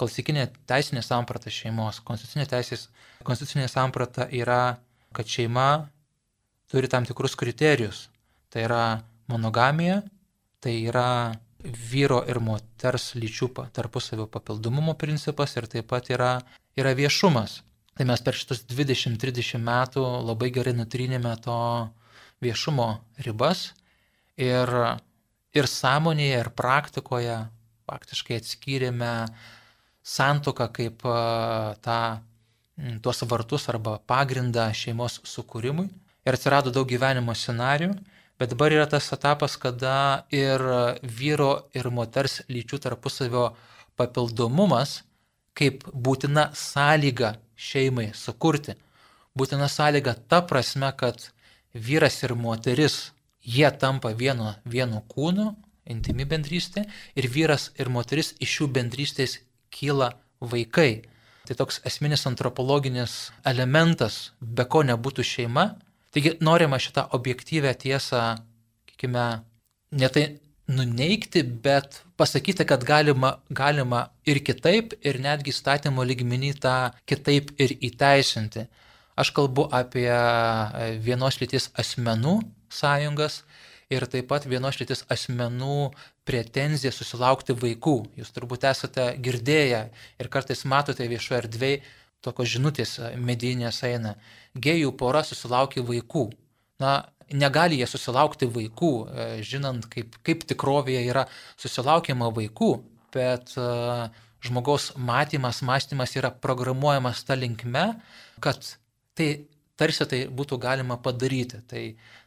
klasikinė 0.00 0.48
teisinė 0.70 1.02
samprata 1.04 1.52
šeimos, 1.52 2.00
konstitucinė 2.06 2.46
teisės, 2.50 2.88
konstitucinė 3.26 3.68
samprata 3.70 4.28
yra, 4.32 4.78
kad 5.12 5.28
šeima 5.28 5.68
turi 6.72 6.88
tam 6.88 7.06
tikrus 7.08 7.36
kriterijus. 7.38 8.06
Tai 8.52 8.66
yra 8.66 8.84
monogamija, 9.32 10.02
tai 10.62 10.76
yra 10.84 11.32
vyro 11.62 12.22
ir 12.28 12.40
moters 12.42 13.12
lyčių 13.16 13.48
tarpusavio 13.72 14.26
papildomumo 14.26 14.94
principas 14.98 15.56
ir 15.56 15.68
taip 15.70 15.88
pat 15.92 16.10
yra, 16.10 16.32
yra 16.76 16.92
viešumas. 16.98 17.62
Tai 18.02 18.08
mes 18.10 18.22
per 18.26 18.34
šitus 18.34 18.64
20-30 18.66 19.60
metų 19.62 20.02
labai 20.26 20.48
gerai 20.50 20.72
nutrynėme 20.74 21.36
to 21.44 21.58
viešumo 22.42 22.86
ribas 23.22 23.60
ir, 24.34 24.72
ir 25.54 25.68
sąmonėje, 25.70 26.40
ir 26.40 26.50
praktikoje 26.58 27.36
faktiškai 27.86 28.40
atskyrėme 28.40 29.12
santoką 30.02 30.66
kaip 30.80 31.06
tą, 31.86 32.00
tuos 33.06 33.22
vartus 33.30 33.68
arba 33.70 33.94
pagrindą 34.10 34.66
šeimos 34.74 35.20
sukūrimui. 35.22 35.86
Ir 36.26 36.40
atsirado 36.40 36.74
daug 36.74 36.90
gyvenimo 36.90 37.38
scenarių, 37.38 37.92
bet 38.34 38.56
dabar 38.56 38.74
yra 38.74 38.90
tas 38.90 39.12
etapas, 39.14 39.54
kada 39.54 40.26
ir 40.34 40.66
vyro 41.06 41.52
ir 41.70 41.86
moters 41.94 42.40
lyčių 42.50 42.82
tarpusavio 42.82 43.52
papildomumas 43.94 45.04
kaip 45.58 45.84
būtina 45.92 46.50
sąlyga 46.56 47.36
šeimai 47.56 48.10
sukurti. 48.16 48.76
Būtina 49.38 49.68
sąlyga 49.68 50.14
ta 50.28 50.42
prasme, 50.48 50.90
kad 50.96 51.30
vyras 51.74 52.22
ir 52.22 52.34
moteris, 52.36 53.12
jie 53.42 53.68
tampa 53.80 54.12
vienu, 54.12 54.52
vienu 54.64 55.00
kūnu, 55.08 55.52
intimi 55.88 56.26
bendrystė, 56.28 56.84
ir 57.16 57.28
vyras 57.28 57.70
ir 57.80 57.88
moteris 57.88 58.34
iš 58.40 58.58
šių 58.58 58.68
bendrystės 58.76 59.38
kyla 59.72 60.12
vaikai. 60.40 61.02
Tai 61.48 61.56
toks 61.58 61.80
esminis 61.88 62.26
antropologinis 62.28 63.32
elementas, 63.48 64.30
be 64.40 64.64
ko 64.68 64.84
nebūtų 64.86 65.24
šeima. 65.26 65.72
Taigi 66.12 66.36
norima 66.44 66.78
šitą 66.78 67.08
objektyvę 67.16 67.72
tiesą, 67.82 68.36
sakykime, 69.02 69.26
ne 69.98 70.08
tai 70.08 70.24
nuneikti, 70.76 71.42
bet 71.64 72.00
pasakyti, 72.20 72.66
kad 72.68 72.84
galima, 72.88 73.36
galima 73.50 74.06
ir 74.28 74.42
kitaip, 74.44 74.96
ir 75.04 75.18
netgi 75.22 75.54
statymo 75.54 76.04
lygmenį 76.06 76.52
tą 76.62 76.76
kitaip 77.08 77.52
ir 77.62 77.76
įteisinti. 77.90 78.66
Aš 79.18 79.32
kalbu 79.36 79.66
apie 79.76 80.08
e, 80.08 80.86
vienos 81.04 81.36
lyties 81.42 81.68
asmenų 81.78 82.38
sąjungas 82.72 83.42
ir 83.92 84.06
taip 84.08 84.30
pat 84.30 84.46
vienos 84.48 84.78
lyties 84.80 85.04
asmenų 85.12 85.92
pretenziją 86.28 86.92
susilaukti 86.94 87.56
vaikų. 87.58 87.96
Jūs 88.20 88.32
turbūt 88.32 88.64
esate 88.70 89.10
girdėję 89.24 89.82
ir 90.22 90.30
kartais 90.32 90.64
matote 90.64 91.08
viešoje 91.10 91.42
erdvėje 91.42 91.82
tokios 92.22 92.54
žinutės 92.54 92.96
medinės 93.18 93.82
eina. 93.86 94.14
Gėjų 94.54 94.94
pora 94.98 95.24
susilaukė 95.26 95.84
vaikų. 95.86 96.30
Na, 96.82 96.92
negali 97.36 97.80
jie 97.80 97.88
susilaukti 97.90 98.48
vaikų, 98.50 98.92
e, 99.06 99.28
žinant, 99.46 99.86
kaip, 99.92 100.18
kaip 100.26 100.44
tikrovėje 100.48 101.06
yra 101.08 101.26
susilaukiama 101.60 102.30
vaikų, 102.34 102.72
bet 103.12 103.52
uh, 103.60 104.06
žmogaus 104.42 104.92
matymas, 104.96 105.62
mąstymas 105.62 106.16
yra 106.18 106.30
programuojamas 106.30 107.22
tą 107.24 107.36
linkme, 107.38 107.84
kad 108.42 108.58
tai 109.16 109.28
tarsi 109.78 110.06
tai 110.08 110.22
būtų 110.30 110.58
galima 110.62 110.98
padaryti. 111.02 111.62
Tai, 111.68 111.82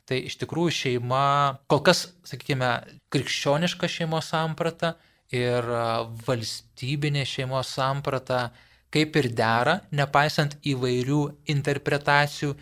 tai 0.07 0.21
iš 0.29 0.37
tikrųjų 0.41 0.75
šeima, 0.79 1.25
kol 1.71 1.83
kas, 1.85 2.05
sakykime, 2.27 2.71
krikščioniška 3.13 3.89
šeimos 3.91 4.31
samprata 4.31 4.95
ir 5.33 5.65
e, 5.65 5.81
valstybinė 6.27 7.25
šeimos 7.27 7.73
samprata 7.75 8.49
kaip 8.95 9.17
ir 9.19 9.27
dera, 9.35 9.81
nepaisant 9.91 10.55
įvairių 10.63 11.21
interpretacijų 11.51 12.53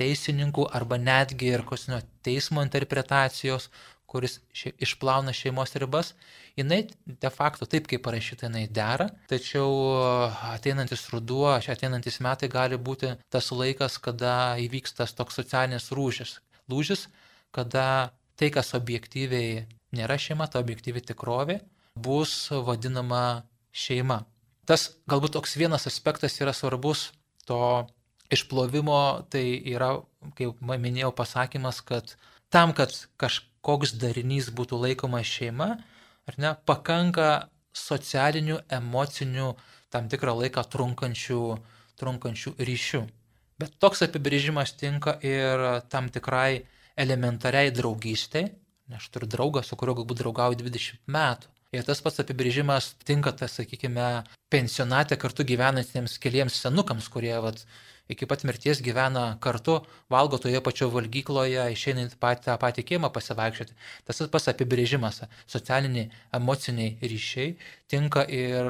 teisininkų 0.00 0.68
arba 0.74 0.98
netgi 0.98 1.52
ir 1.54 1.64
kosinio 1.66 2.00
teismo 2.26 2.62
interpretacijos, 2.64 3.68
kuris 4.14 4.38
ši, 4.54 4.70
išplauna 4.86 5.32
šeimos 5.34 5.74
ribas, 5.82 6.12
jinai 6.58 6.84
de 7.04 7.30
facto 7.34 7.66
taip 7.66 7.88
kaip 7.90 8.04
parašyta, 8.04 8.46
jinai 8.46 8.68
dera, 8.70 9.08
tačiau 9.30 9.72
ateinantis 10.52 11.08
ruduo, 11.10 11.48
ateinantis 11.56 12.20
metai 12.22 12.50
gali 12.52 12.78
būti 12.78 13.14
tas 13.34 13.50
laikas, 13.50 13.98
kada 14.02 14.34
įvyks 14.62 14.94
tas 15.00 15.16
toks 15.18 15.40
socialinis 15.40 15.90
rūžis, 15.94 16.36
lūžis, 16.70 17.08
kada 17.54 17.86
tai, 18.38 18.52
kas 18.54 18.74
objektyviai 18.78 19.64
nėra 19.94 20.18
šeima, 20.18 20.46
ta 20.50 20.62
objektyvi 20.62 21.02
tikrovė, 21.10 21.58
bus 21.98 22.50
vadinama 22.50 23.44
šeima. 23.74 24.22
Tas 24.64 24.92
galbūt 25.10 25.34
toks 25.36 25.58
vienas 25.60 25.86
aspektas 25.90 26.38
yra 26.40 26.54
svarbus 26.56 27.10
to 27.48 27.58
išplovimo 28.34 29.00
tai 29.32 29.44
yra, 29.72 29.96
kaip 30.38 30.60
minėjau, 30.60 31.12
pasakymas, 31.16 31.80
kad 31.86 32.16
tam, 32.52 32.74
kad 32.76 32.94
kažkoks 33.20 33.96
darinys 34.00 34.50
būtų 34.54 34.80
laikomas 34.84 35.26
šeima, 35.26 35.74
ar 36.28 36.38
ne, 36.40 36.54
pakanka 36.68 37.48
socialinių, 37.74 38.60
emocinių, 38.72 39.52
tam 39.94 40.08
tikrą 40.10 40.34
laiką 40.42 40.64
trunkančių, 40.70 41.42
trunkančių 42.00 42.54
ryšių. 42.58 43.02
Bet 43.58 43.76
toks 43.82 44.02
apibrėžimas 44.06 44.74
tinka 44.78 45.14
ir 45.22 45.62
tam 45.90 46.10
tikrai 46.10 46.64
elementariai 46.98 47.70
draugystei, 47.74 48.48
nes 48.90 49.02
aš 49.02 49.10
turiu 49.14 49.28
draugą, 49.30 49.62
su 49.62 49.78
kuriuo 49.78 50.00
galbūt 50.00 50.22
draugauju 50.22 50.58
20 50.62 51.10
metų. 51.10 51.50
Ir 51.74 51.82
tas 51.86 51.98
pats 52.02 52.20
apibrėžimas 52.22 52.92
tinka, 53.06 53.32
tas, 53.34 53.56
sakykime, 53.58 54.24
pensionate 54.52 55.16
kartu 55.18 55.46
gyvenantiems 55.46 56.20
keliems 56.22 56.60
senukams, 56.62 57.08
kurie 57.10 57.34
vat, 57.42 57.64
iki 58.08 58.26
pat 58.28 58.44
mirties 58.44 58.82
gyvena 58.84 59.24
kartu, 59.40 59.78
valgo 60.12 60.38
toje 60.38 60.60
pačioje 60.64 60.92
valgykloje, 60.92 61.64
išeina 61.72 62.04
į 62.04 62.12
tą 62.44 62.56
patį 62.60 62.84
kiemą 62.90 63.10
pasivaikščioti. 63.14 63.76
Tas 64.04 64.22
pats 64.32 64.50
apibrėžimas, 64.52 65.22
socialiniai, 65.50 66.10
emociniai 66.36 66.98
ryšiai 67.02 67.56
tinka 67.90 68.26
ir 68.28 68.68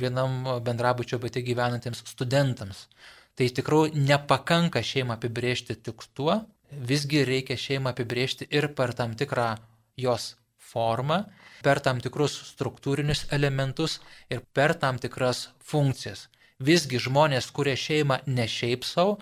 vienam 0.00 0.42
bendrabučio 0.66 1.20
bete 1.22 1.44
gyvenantiems 1.46 2.02
studentams. 2.10 2.86
Tai 3.38 3.48
tikrųjų 3.58 4.02
nepakanka 4.08 4.82
šeimą 4.84 5.16
apibrėžti 5.16 5.78
tik 5.78 6.04
tuo, 6.16 6.42
visgi 6.72 7.22
reikia 7.28 7.56
šeimą 7.56 7.94
apibrėžti 7.94 8.48
ir 8.50 8.68
per 8.76 8.92
tam 8.98 9.14
tikrą 9.16 9.54
jos 9.96 10.34
formą, 10.72 11.22
per 11.62 11.80
tam 11.84 12.00
tikrus 12.02 12.34
struktūrinius 12.52 13.26
elementus 13.36 14.00
ir 14.32 14.42
per 14.56 14.74
tam 14.74 14.98
tikras 14.98 15.48
funkcijas. 15.72 16.26
Visgi 16.62 17.00
žmonės 17.02 17.50
kuria 17.54 17.76
šeimą 17.78 18.20
ne 18.26 18.46
šiaip 18.48 18.84
savo, 18.86 19.18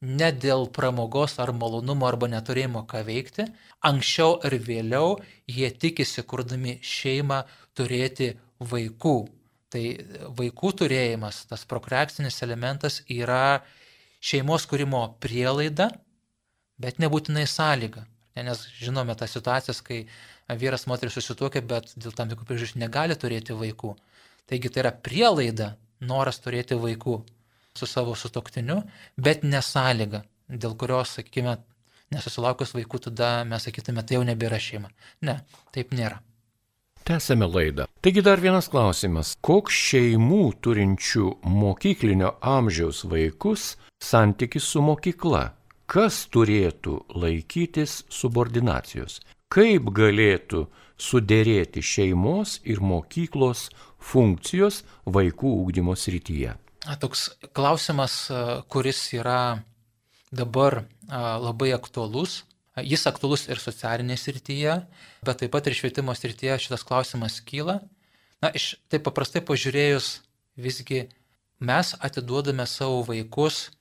ne 0.00 0.28
dėl 0.32 0.68
pramogos 0.74 1.38
ar 1.42 1.52
malonumo 1.52 2.06
arba 2.06 2.28
neturėjimo 2.30 2.84
ką 2.90 3.02
veikti, 3.06 3.48
anksčiau 3.82 4.36
ar 4.46 4.54
vėliau 4.54 5.16
jie 5.50 5.70
tikisi, 5.70 6.22
kurdami 6.22 6.78
šeimą, 6.82 7.42
turėti 7.74 8.34
vaikų. 8.60 9.16
Tai 9.68 9.82
vaikų 10.38 10.70
turėjimas, 10.80 11.42
tas 11.50 11.66
prokreacinis 11.68 12.40
elementas 12.46 13.02
yra 13.12 13.60
šeimos 14.24 14.64
kūrimo 14.70 15.02
prielaida, 15.20 15.90
bet 16.80 17.02
nebūtinai 17.02 17.44
sąlyga. 17.50 18.06
Nes 18.38 18.60
žinome 18.78 19.16
tas 19.18 19.32
situacijas, 19.34 19.80
kai 19.82 20.04
vyras 20.60 20.86
moteris 20.86 21.16
susituokia, 21.18 21.60
bet 21.66 21.90
dėl 21.98 22.14
tam 22.14 22.30
tikrų 22.30 22.46
priežasčių 22.46 22.78
negali 22.84 23.16
turėti 23.18 23.56
vaikų. 23.58 23.96
Taigi 24.48 24.70
tai 24.70 24.84
yra 24.84 24.92
prielaida 24.94 25.72
noras 26.00 26.40
turėti 26.44 26.78
vaikų 26.78 27.18
su 27.78 27.86
savo 27.86 28.14
sutoktiniu, 28.18 28.82
bet 29.16 29.44
nesąlyga, 29.46 30.22
dėl 30.48 30.74
kurios, 30.78 31.16
sakykime, 31.18 31.58
nesusilaukus 32.14 32.74
vaikų, 32.76 33.02
tada 33.08 33.44
mes 33.48 33.68
sakytume, 33.68 34.02
tai 34.02 34.18
jau 34.18 34.24
nebėra 34.26 34.58
šeima. 34.62 34.90
Ne, 35.26 35.40
taip 35.74 35.94
nėra. 35.96 36.22
Tęsėme 37.08 37.46
laidą. 37.48 37.86
Taigi 38.04 38.20
dar 38.20 38.40
vienas 38.40 38.66
klausimas. 38.68 39.32
Koks 39.40 39.72
šeimų 39.72 40.42
turinčių 40.64 41.28
mokyklinio 41.48 42.34
amžiaus 42.44 43.06
vaikus 43.08 43.70
santykis 44.04 44.66
su 44.74 44.82
mokykla? 44.84 45.46
Kas 45.88 46.26
turėtų 46.28 46.98
laikytis 47.16 48.02
subordinacijos? 48.12 49.22
Kaip 49.58 49.88
galėtų 49.90 50.68
sudėrėti 51.02 51.82
šeimos 51.82 52.60
ir 52.62 52.78
mokyklos 52.78 53.64
funkcijos 53.98 54.84
vaikų 55.02 55.50
ūkdymo 55.64 55.96
srityje? 55.98 56.52
Toks 57.02 57.24
klausimas, 57.58 58.28
kuris 58.70 59.00
yra 59.18 59.64
dabar 60.30 60.84
labai 61.10 61.72
aktualus. 61.74 62.44
Jis 62.78 63.08
aktualus 63.10 63.48
ir 63.50 63.58
socialinėje 63.58 64.20
srityje, 64.28 64.78
bet 65.26 65.42
taip 65.42 65.50
pat 65.56 65.66
ir 65.66 65.74
švietimo 65.74 66.14
srityje 66.14 66.60
šitas 66.68 66.86
klausimas 66.86 67.40
kyla. 67.42 67.80
Na, 68.38 68.54
iš 68.54 68.76
taip 68.86 69.08
paprastai 69.10 69.42
pažiūrėjus, 69.42 70.20
visgi 70.54 71.08
mes 71.58 71.96
atiduodame 71.98 72.70
savo 72.70 73.02
vaikus 73.10 73.72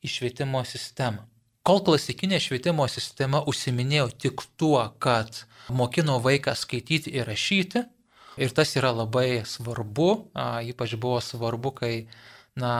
į 0.00 0.16
švietimo 0.16 0.64
sistemą. 0.64 1.28
Kol 1.66 1.82
klasikinė 1.82 2.38
švietimo 2.42 2.86
sistema 2.88 3.42
užsiminėjo 3.50 4.08
tik 4.22 4.44
tuo, 4.60 4.80
kad 5.02 5.44
mokino 5.74 6.20
vaiką 6.22 6.54
skaityti 6.54 7.10
ir 7.18 7.26
rašyti, 7.26 7.82
Ir 8.36 8.52
tas 8.52 8.74
yra 8.76 8.92
labai 8.92 9.42
svarbu, 9.48 10.10
ypač 10.68 10.94
buvo 11.00 11.22
svarbu, 11.24 11.70
kai 11.78 11.92
na, 12.60 12.72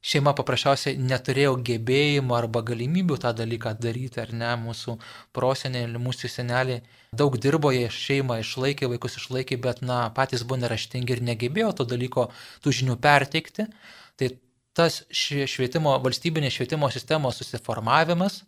šeima 0.00 0.32
paprasčiausiai 0.38 0.96
neturėjo 0.96 1.58
gebėjimų 1.66 2.36
arba 2.38 2.62
galimybių 2.64 3.18
tą 3.20 3.34
dalyką 3.36 3.74
daryti, 3.82 4.22
ar 4.22 4.32
ne, 4.32 4.54
mūsų 4.62 4.96
prosenėliai, 5.36 6.00
mūsų 6.00 6.32
seneliai 6.32 6.80
daug 7.12 7.36
dirbo, 7.36 7.72
jie 7.74 7.90
šeimą 7.92 8.40
išlaikė, 8.40 8.88
vaikus 8.94 9.18
išlaikė, 9.20 9.60
bet 9.60 9.84
na, 9.84 10.06
patys 10.16 10.46
buvo 10.46 10.62
neraštingi 10.62 11.18
ir 11.18 11.24
negebėjo 11.32 11.74
to 11.76 11.88
dalyko, 11.92 12.30
tų 12.64 12.72
žinių 12.80 12.96
perteikti. 13.04 13.68
Tai 14.16 14.32
tas 14.76 15.00
švietimo, 15.10 15.96
valstybinės 16.04 16.58
švietimo 16.58 16.90
sistemos 16.92 17.40
susiformavimas, 17.40 18.42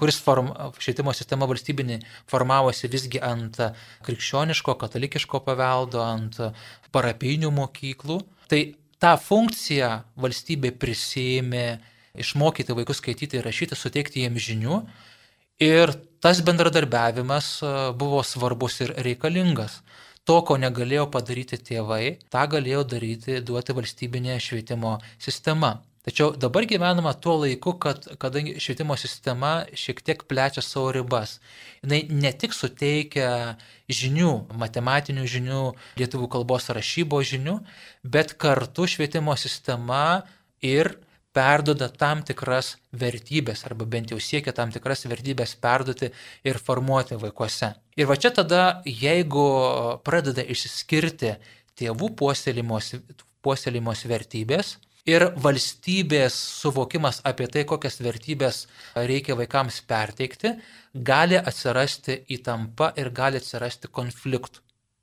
kuris 0.00 0.18
form, 0.24 0.48
švietimo 0.80 1.12
sistema 1.14 1.46
valstybinė 1.46 2.00
formavosi 2.30 2.90
visgi 2.90 3.20
ant 3.22 3.60
krikščioniško, 4.06 4.74
katalikiško 4.80 5.42
paveldo, 5.44 6.02
ant 6.02 6.40
parapinių 6.94 7.52
mokyklų. 7.54 8.18
Tai 8.50 8.62
tą 9.02 9.14
funkciją 9.20 9.90
valstybė 10.20 10.72
prisėmė 10.80 11.66
išmokyti 12.18 12.76
vaikus 12.78 13.02
skaityti 13.02 13.38
ir 13.38 13.46
rašyti, 13.46 13.78
suteikti 13.78 14.24
jiems 14.24 14.48
žinių. 14.48 14.80
Ir 15.62 15.92
tas 16.24 16.40
bendradarbiavimas 16.42 17.58
buvo 18.00 18.22
svarbus 18.26 18.80
ir 18.82 18.94
reikalingas. 19.06 19.82
To, 20.24 20.38
ko 20.48 20.56
negalėjo 20.56 21.08
padaryti 21.12 21.58
tėvai, 21.60 22.16
tą 22.32 22.44
galėjo 22.48 22.84
daryti, 22.94 23.40
duoti 23.44 23.74
valstybinė 23.76 24.38
švietimo 24.40 24.96
sistema. 25.20 25.76
Tačiau 26.04 26.34
dabar 26.36 26.66
gyvenama 26.68 27.14
tuo 27.16 27.38
laiku, 27.40 27.72
kad 27.80 28.04
kadangi 28.20 28.58
švietimo 28.60 28.96
sistema 29.00 29.52
šiek 29.72 30.02
tiek 30.04 30.24
plečia 30.28 30.60
savo 30.64 30.90
ribas. 30.92 31.38
Jis 31.80 32.12
ne 32.12 32.32
tik 32.36 32.52
suteikia 32.52 33.30
žinių, 33.88 34.32
matematinių 34.60 35.24
žinių, 35.34 35.62
lietuvų 36.00 36.28
kalbos 36.36 36.68
rašybos 36.76 37.30
žinių, 37.32 37.56
bet 38.04 38.36
kartu 38.36 38.84
švietimo 38.84 39.36
sistema 39.40 40.24
ir 40.60 40.92
perdoda 41.34 41.88
tam 41.90 42.22
tikras 42.26 42.76
vertybės, 42.94 43.64
arba 43.66 43.86
bent 43.90 44.14
jau 44.14 44.20
siekia 44.22 44.54
tam 44.54 44.72
tikras 44.74 45.04
vertybės 45.10 45.56
perduoti 45.60 46.12
ir 46.46 46.60
formuoti 46.62 47.18
vaikuose. 47.20 47.74
Ir 47.98 48.08
va 48.10 48.16
čia 48.16 48.30
tada, 48.34 48.62
jeigu 48.86 49.44
pradeda 50.06 50.44
išsiskirti 50.46 51.34
tėvų 51.78 52.14
puoselimos, 52.18 52.94
puoselimos 53.42 54.06
vertybės, 54.06 54.76
ir 55.08 55.26
valstybės 55.44 56.36
suvokimas 56.62 57.20
apie 57.28 57.48
tai, 57.52 57.64
kokias 57.68 58.00
vertybės 58.04 58.64
reikia 58.96 59.36
vaikams 59.38 59.82
perteikti, 59.88 60.54
gali 60.94 61.38
atsirasti 61.38 62.22
įtampa 62.36 62.92
ir 63.00 63.10
gali 63.12 63.40
atsirasti 63.42 63.90
konfliktų. 63.92 64.62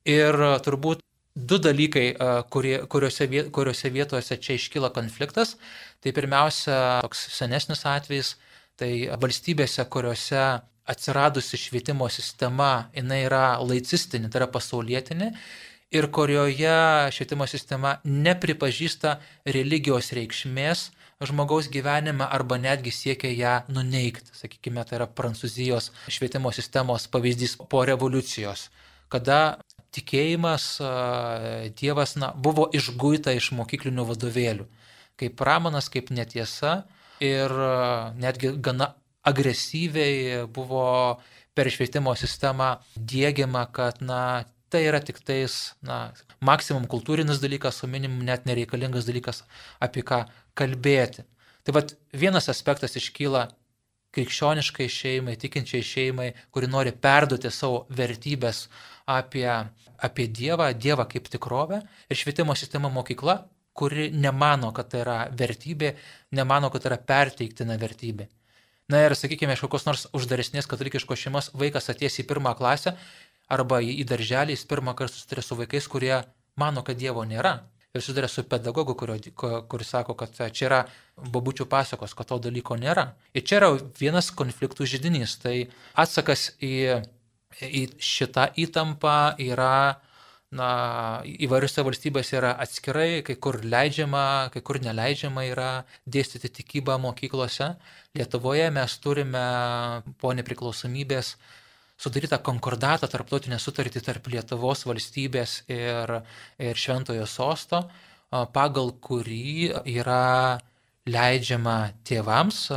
Ir 0.10 0.34
turbūt 0.66 1.04
du 1.36 1.60
dalykai, 1.62 2.08
kurie, 2.54 2.78
kuriuose, 2.92 3.28
kuriuose 3.56 3.92
vietose 3.94 4.38
čia 4.38 4.58
iškyla 4.60 4.92
konfliktas. 4.96 5.56
Tai 6.02 6.14
pirmiausia, 6.18 6.78
toks 7.06 7.24
senesnis 7.38 7.86
atvejis, 7.88 8.36
tai 8.80 8.92
valstybėse, 9.22 9.86
kuriuose 9.94 10.46
atsiradusi 10.92 11.60
švietimo 11.62 12.08
sistema, 12.10 12.90
jinai 12.98 13.24
yra 13.28 13.46
laicistinė, 13.64 14.32
tai 14.32 14.42
yra 14.42 14.50
pasaulietinė 14.52 15.30
ir 15.92 16.08
kurioje 16.16 17.12
švietimo 17.12 17.46
sistema 17.48 17.98
nepripažįsta 18.08 19.18
religijos 19.56 20.12
reikšmės 20.16 20.90
žmogaus 21.22 21.70
gyvenime 21.70 22.26
arba 22.26 22.58
netgi 22.58 22.92
siekia 22.92 23.32
ją 23.32 23.56
nuneikti. 23.70 24.34
Sakykime, 24.34 24.84
tai 24.88 24.98
yra 25.00 25.08
Prancūzijos 25.08 25.92
švietimo 26.10 26.52
sistemos 26.56 27.08
pavyzdys 27.12 27.58
po 27.70 27.84
revoliucijos, 27.86 28.70
kada 29.12 29.60
tikėjimas 29.96 30.66
Dievas 31.80 32.16
na, 32.20 32.32
buvo 32.36 32.68
išguita 32.74 33.34
iš 33.36 33.52
mokyklinių 33.58 34.06
vadovėlių, 34.08 34.68
kaip 35.20 35.36
pramanas, 35.40 35.90
kaip 35.92 36.10
netiesa 36.16 36.84
ir 37.22 37.52
netgi 38.18 38.56
gana 38.64 38.94
agresyviai 39.28 40.48
buvo 40.50 41.20
per 41.54 41.70
švietimo 41.70 42.14
sistemą 42.18 42.78
dėgiama, 42.96 43.66
kad 43.76 44.00
na, 44.02 44.46
tai 44.72 44.86
yra 44.88 45.02
tik 45.04 45.20
tais, 45.28 45.74
na, 45.84 46.14
maksimum 46.40 46.88
kultūrinis 46.90 47.42
dalykas, 47.44 47.84
o 47.84 47.90
minimum 47.92 48.24
net 48.26 48.48
nereikalingas 48.50 49.08
dalykas, 49.10 49.44
apie 49.84 50.04
ką 50.08 50.24
kalbėti. 50.58 51.28
Tai 51.68 51.76
vad 51.78 51.94
vienas 52.16 52.50
aspektas 52.50 52.96
iškyla 52.98 53.50
krikščioniškai 54.16 54.88
šeimai, 54.92 55.38
tikinčiai 55.40 55.84
šeimai, 55.86 56.32
kuri 56.52 56.68
nori 56.72 56.92
perduoti 56.92 57.52
savo 57.54 57.86
vertybės 57.96 58.66
apie, 59.18 59.48
apie 59.98 60.28
Dievą, 60.28 60.72
Dievą 60.74 61.08
kaip 61.10 61.30
tikrovę 61.32 61.82
ir 62.10 62.20
švietimo 62.20 62.56
sistema 62.56 62.90
mokykla, 62.90 63.42
kuri 63.74 64.12
nemano, 64.12 64.72
kad 64.76 64.92
tai 64.92 65.02
yra 65.06 65.18
vertybė, 65.38 65.96
nemano, 66.36 66.70
kad 66.72 66.84
tai 66.84 66.92
yra 66.92 67.02
perteiktina 67.12 67.78
vertybė. 67.82 68.28
Na 68.92 69.06
ir 69.06 69.16
sakykime, 69.16 69.56
iš 69.56 69.64
kokios 69.64 69.86
nors 69.88 70.08
uždaresnės 70.18 70.68
katalikiškos 70.68 71.20
šeimos 71.20 71.52
vaikas 71.56 71.88
atės 71.94 72.20
į 72.20 72.28
pirmą 72.28 72.52
klasę 72.60 72.98
arba 73.52 73.80
į 73.84 74.04
darželį 74.08 74.58
jis 74.58 74.66
pirmą 74.68 74.96
kartą 74.98 75.16
susiduria 75.16 75.46
su 75.46 75.56
vaikais, 75.60 75.88
kurie 75.92 76.18
mano, 76.60 76.84
kad 76.84 77.00
Dievo 77.00 77.24
nėra. 77.28 77.62
Ir 77.92 78.04
susiduria 78.04 78.30
su 78.32 78.44
pedagogu, 78.48 78.96
kuris 78.96 79.90
sako, 79.92 80.16
kad 80.20 80.36
čia 80.56 80.68
yra 80.68 80.82
babučių 81.34 81.68
pasakos, 81.72 82.14
kad 82.16 82.30
to 82.30 82.38
dalyko 82.48 82.78
nėra. 82.80 83.10
Ir 83.36 83.44
čia 83.48 83.60
yra 83.60 83.72
vienas 84.00 84.32
konfliktų 84.36 84.88
žydinys. 84.88 85.36
Tai 85.44 85.56
atsakas 86.00 86.54
į, 86.64 87.02
į 87.60 87.88
šitą 88.02 88.50
įtampą 88.64 89.36
yra 89.44 90.00
na, 90.56 90.70
įvairiose 91.24 91.84
valstybėse 91.88 92.36
yra 92.40 92.52
atskirai, 92.64 93.22
kai 93.28 93.38
kur 93.40 93.62
leidžiama, 93.64 94.52
kai 94.54 94.62
kur 94.66 94.82
neleidžiama 94.84 95.46
yra 95.48 95.72
dėstyti 96.06 96.52
tikybą 96.60 96.98
mokyklose. 97.02 97.74
Lietuvoje 98.18 98.68
mes 98.76 98.98
turime 99.04 99.46
po 100.20 100.34
nepriklausomybės 100.36 101.36
sudarytą 102.02 102.42
konkordatą, 102.44 103.08
tarptautinę 103.08 103.60
sutartį 103.62 104.02
tarp 104.04 104.28
Lietuvos 104.34 104.84
valstybės 104.90 105.62
ir, 105.72 106.18
ir 106.60 106.84
Šventojo 106.84 107.28
sosto, 107.30 107.86
pagal 108.56 108.96
kurį 109.04 109.72
yra 109.86 110.60
leidžiama 111.10 111.94
tėvams, 112.06 112.68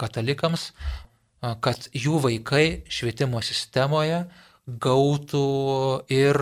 katalikams, 0.00 0.70
kad 1.40 1.88
jų 1.94 2.18
vaikai 2.24 2.64
švietimo 2.90 3.40
sistemoje 3.44 4.24
gautų 4.68 5.44
ir 6.12 6.36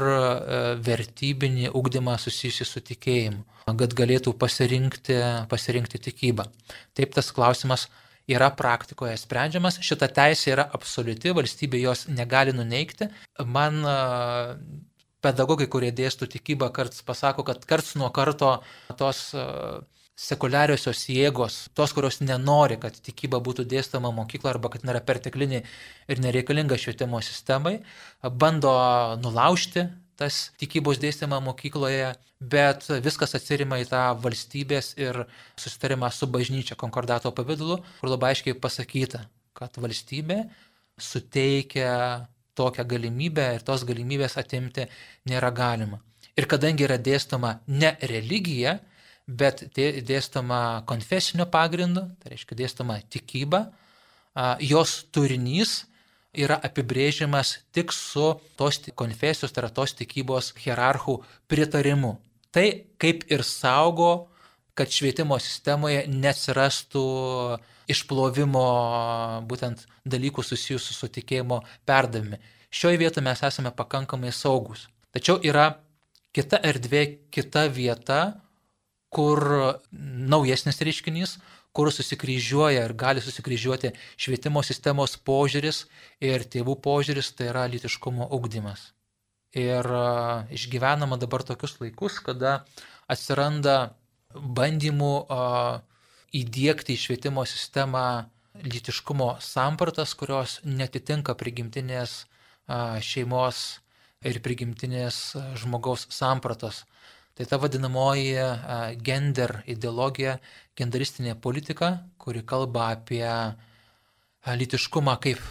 vertybinį 0.82 1.70
ugdymą 1.78 2.16
susijusi 2.18 2.66
su 2.66 2.82
tikėjimu, 2.82 3.44
kad 3.78 3.94
galėtų 3.98 4.32
pasirinkti, 4.40 5.20
pasirinkti 5.50 6.00
tikybą. 6.08 6.48
Taip 6.96 7.14
tas 7.14 7.30
klausimas 7.30 7.86
yra 8.26 8.48
praktikoje 8.50 9.14
sprendžiamas, 9.20 9.78
šita 9.86 10.08
teisė 10.10 10.56
yra 10.56 10.66
absoliuti, 10.74 11.30
valstybė 11.36 11.78
jos 11.84 12.08
negali 12.10 12.56
nuneikti. 12.56 13.06
Man 13.46 13.84
pedagogai, 15.22 15.68
kurie 15.70 15.92
dėstų 15.94 16.26
tikybą, 16.34 16.72
karts 16.74 17.04
pasako, 17.06 17.46
kad 17.46 17.62
karts 17.68 17.94
nuo 18.00 18.10
karto 18.14 18.56
tos 18.98 19.28
sekuliariosios 20.16 21.02
jėgos, 21.12 21.58
tos, 21.76 21.92
kurios 21.92 22.22
nenori, 22.24 22.78
kad 22.80 22.96
tikyba 23.04 23.40
būtų 23.44 23.66
dėstama 23.68 24.10
mokykla 24.16 24.54
arba 24.54 24.70
kad 24.72 24.86
nėra 24.88 25.02
perteklinė 25.04 25.60
ir 26.08 26.22
nereikalinga 26.24 26.78
švietimo 26.80 27.20
sistemai, 27.24 27.82
bando 28.24 28.72
nulaužti 29.20 29.84
tas 30.16 30.46
tikybos 30.56 30.96
dėstymą 31.02 31.42
mokykloje, 31.44 32.14
bet 32.40 32.86
viskas 33.04 33.36
atsirima 33.36 33.76
į 33.82 33.90
tą 33.90 34.02
valstybės 34.22 34.94
ir 34.96 35.26
susitarimą 35.60 36.08
su 36.12 36.28
bažnyčia 36.32 36.78
konkordato 36.80 37.32
pavydalu, 37.36 37.82
kur 38.00 38.12
labai 38.12 38.32
aiškiai 38.32 38.56
pasakyta, 38.60 39.26
kad 39.56 39.76
valstybė 39.76 40.46
suteikia 40.96 41.92
tokią 42.56 42.86
galimybę 42.88 43.50
ir 43.58 43.64
tos 43.64 43.84
galimybės 43.84 44.38
atimti 44.40 44.88
nėra 45.28 45.52
galima. 45.52 46.00
Ir 46.36 46.48
kadangi 46.48 46.84
yra 46.88 46.96
dėstoma 47.00 47.58
ne 47.68 47.92
religija, 48.08 48.78
bet 49.26 49.64
dėstoma 49.76 50.84
konfesinio 50.86 51.48
pagrindu, 51.50 52.06
tai 52.22 52.34
reiškia 52.34 52.58
dėstoma 52.62 53.00
tikyba, 53.10 53.66
jos 54.62 55.02
turinys 55.10 55.84
yra 56.36 56.58
apibrėžiamas 56.62 57.56
tik 57.74 57.92
su 57.96 58.34
tos 58.60 58.78
konfesijos, 58.94 59.52
tai 59.52 59.64
yra 59.64 59.72
tos 59.72 59.96
tikybos 59.96 60.52
hierarchų 60.60 61.18
pritarimu. 61.48 62.16
Tai 62.52 62.66
kaip 63.00 63.24
ir 63.32 63.42
saugo, 63.44 64.28
kad 64.76 64.92
švietimo 64.92 65.38
sistemoje 65.40 66.04
nesirastų 66.12 67.06
išplovimo 67.88 68.66
būtent 69.48 69.86
dalykų 70.04 70.44
susijusių 70.44 70.96
su 70.96 71.08
tikėjimo 71.16 71.62
perdavimi. 71.88 72.38
Šioje 72.70 73.00
vietoje 73.00 73.24
mes 73.24 73.42
esame 73.46 73.72
pakankamai 73.72 74.32
saugus. 74.36 74.86
Tačiau 75.14 75.38
yra 75.40 75.78
kita 76.36 76.60
erdvė, 76.60 77.06
kita 77.32 77.66
vieta, 77.72 78.36
kur 79.12 79.40
naujesnis 79.92 80.80
reiškinys, 80.82 81.36
kur 81.76 81.92
susikryžiuoja 81.92 82.86
ir 82.86 82.94
gali 82.96 83.20
susikryžiuoti 83.20 83.92
švietimo 84.16 84.62
sistemos 84.64 85.16
požiūris 85.28 85.84
ir 86.24 86.46
tėvų 86.48 86.78
požiūris, 86.84 87.34
tai 87.36 87.50
yra 87.52 87.66
litiškumo 87.68 88.30
ugdymas. 88.32 88.92
Ir 89.56 89.86
išgyvenama 90.52 91.16
dabar 91.20 91.44
tokius 91.46 91.76
laikus, 91.80 92.18
kada 92.24 92.64
atsiranda 93.08 93.94
bandymų 94.34 95.12
įdėkti 96.36 96.96
į 96.96 97.02
švietimo 97.04 97.44
sistemą 97.48 98.26
litiškumo 98.64 99.36
sampratas, 99.44 100.14
kurios 100.16 100.58
netitinka 100.64 101.36
prigimtinės 101.38 102.24
šeimos 103.04 103.62
ir 104.26 104.40
prigimtinės 104.44 105.36
žmogaus 105.60 106.08
sampratos. 106.12 106.84
Tai 107.36 107.44
ta 107.44 107.58
vadinamoji 107.60 108.32
gender 109.04 109.58
ideologija, 109.68 110.38
genderistinė 110.78 111.34
politika, 111.36 111.90
kuri 112.16 112.40
kalba 112.48 112.90
apie 112.94 113.26
litiškumą 114.46 115.16
kaip 115.20 115.42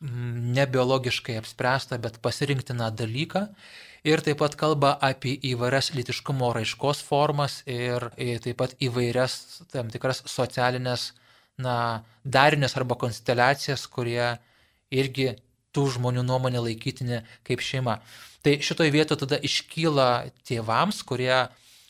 nebiologiškai 0.00 1.38
apspręstą, 1.40 1.98
bet 2.00 2.18
pasirinktiną 2.24 2.90
dalyką. 2.96 3.46
Ir 4.04 4.22
taip 4.24 4.38
pat 4.40 4.54
kalba 4.56 4.94
apie 5.04 5.34
įvairias 5.50 5.90
litiškumo 5.92 6.52
raiškos 6.56 7.02
formas 7.04 7.58
ir, 7.68 8.08
taip 8.16 8.56
pat 8.62 8.76
įvairias 8.80 9.64
tam 9.72 9.90
tikras 9.92 10.22
socialinės 10.24 11.10
na, 11.60 12.04
darinės 12.24 12.76
arba 12.80 12.96
konsteliacijas, 13.00 13.84
kurie 13.92 14.38
irgi 14.90 15.34
tų 15.76 15.86
žmonių 15.96 16.24
nuomonė 16.26 16.62
laikytini 16.64 17.22
kaip 17.46 17.62
šeima. 17.64 18.00
Tai 18.44 18.56
šitoje 18.64 18.92
vietoje 18.94 19.22
tada 19.24 19.38
iškyla 19.44 20.10
tėvams, 20.48 21.02
kurie 21.06 21.34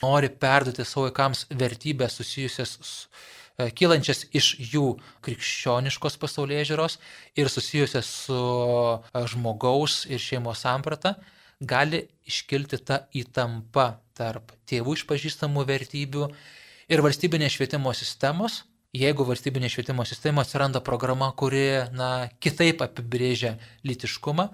nori 0.02 0.30
perduoti 0.42 0.86
savo 0.86 1.08
vaikams 1.08 1.44
vertybės 1.50 2.16
susijusias 2.18 2.76
e, 2.90 3.68
kylančias 3.76 4.24
iš 4.36 4.54
jų 4.72 4.86
krikščioniškos 5.26 6.16
pasaulyje 6.20 6.70
žiūros 6.72 6.98
ir 7.38 7.50
susijusias 7.52 8.08
su 8.26 8.38
e, 8.40 9.26
žmogaus 9.32 10.04
ir 10.10 10.22
šeimos 10.22 10.64
samprata, 10.64 11.16
gali 11.60 12.06
iškilti 12.28 12.80
ta 12.88 13.04
įtampa 13.16 13.92
tarp 14.16 14.54
tėvų 14.68 14.96
išpažįstamų 14.98 15.66
vertybių 15.68 16.26
ir 16.90 17.04
valstybinės 17.04 17.54
švietimo 17.56 17.92
sistemos, 17.96 18.64
jeigu 18.96 19.24
valstybinė 19.26 19.70
švietimo 19.70 20.05
sistema 20.09 20.42
atsiranda 20.44 20.81
programa, 20.83 21.31
kuri 21.37 21.87
na, 21.94 22.29
kitaip 22.42 22.83
apibrėžia 22.85 23.57
lytiškumą, 23.87 24.48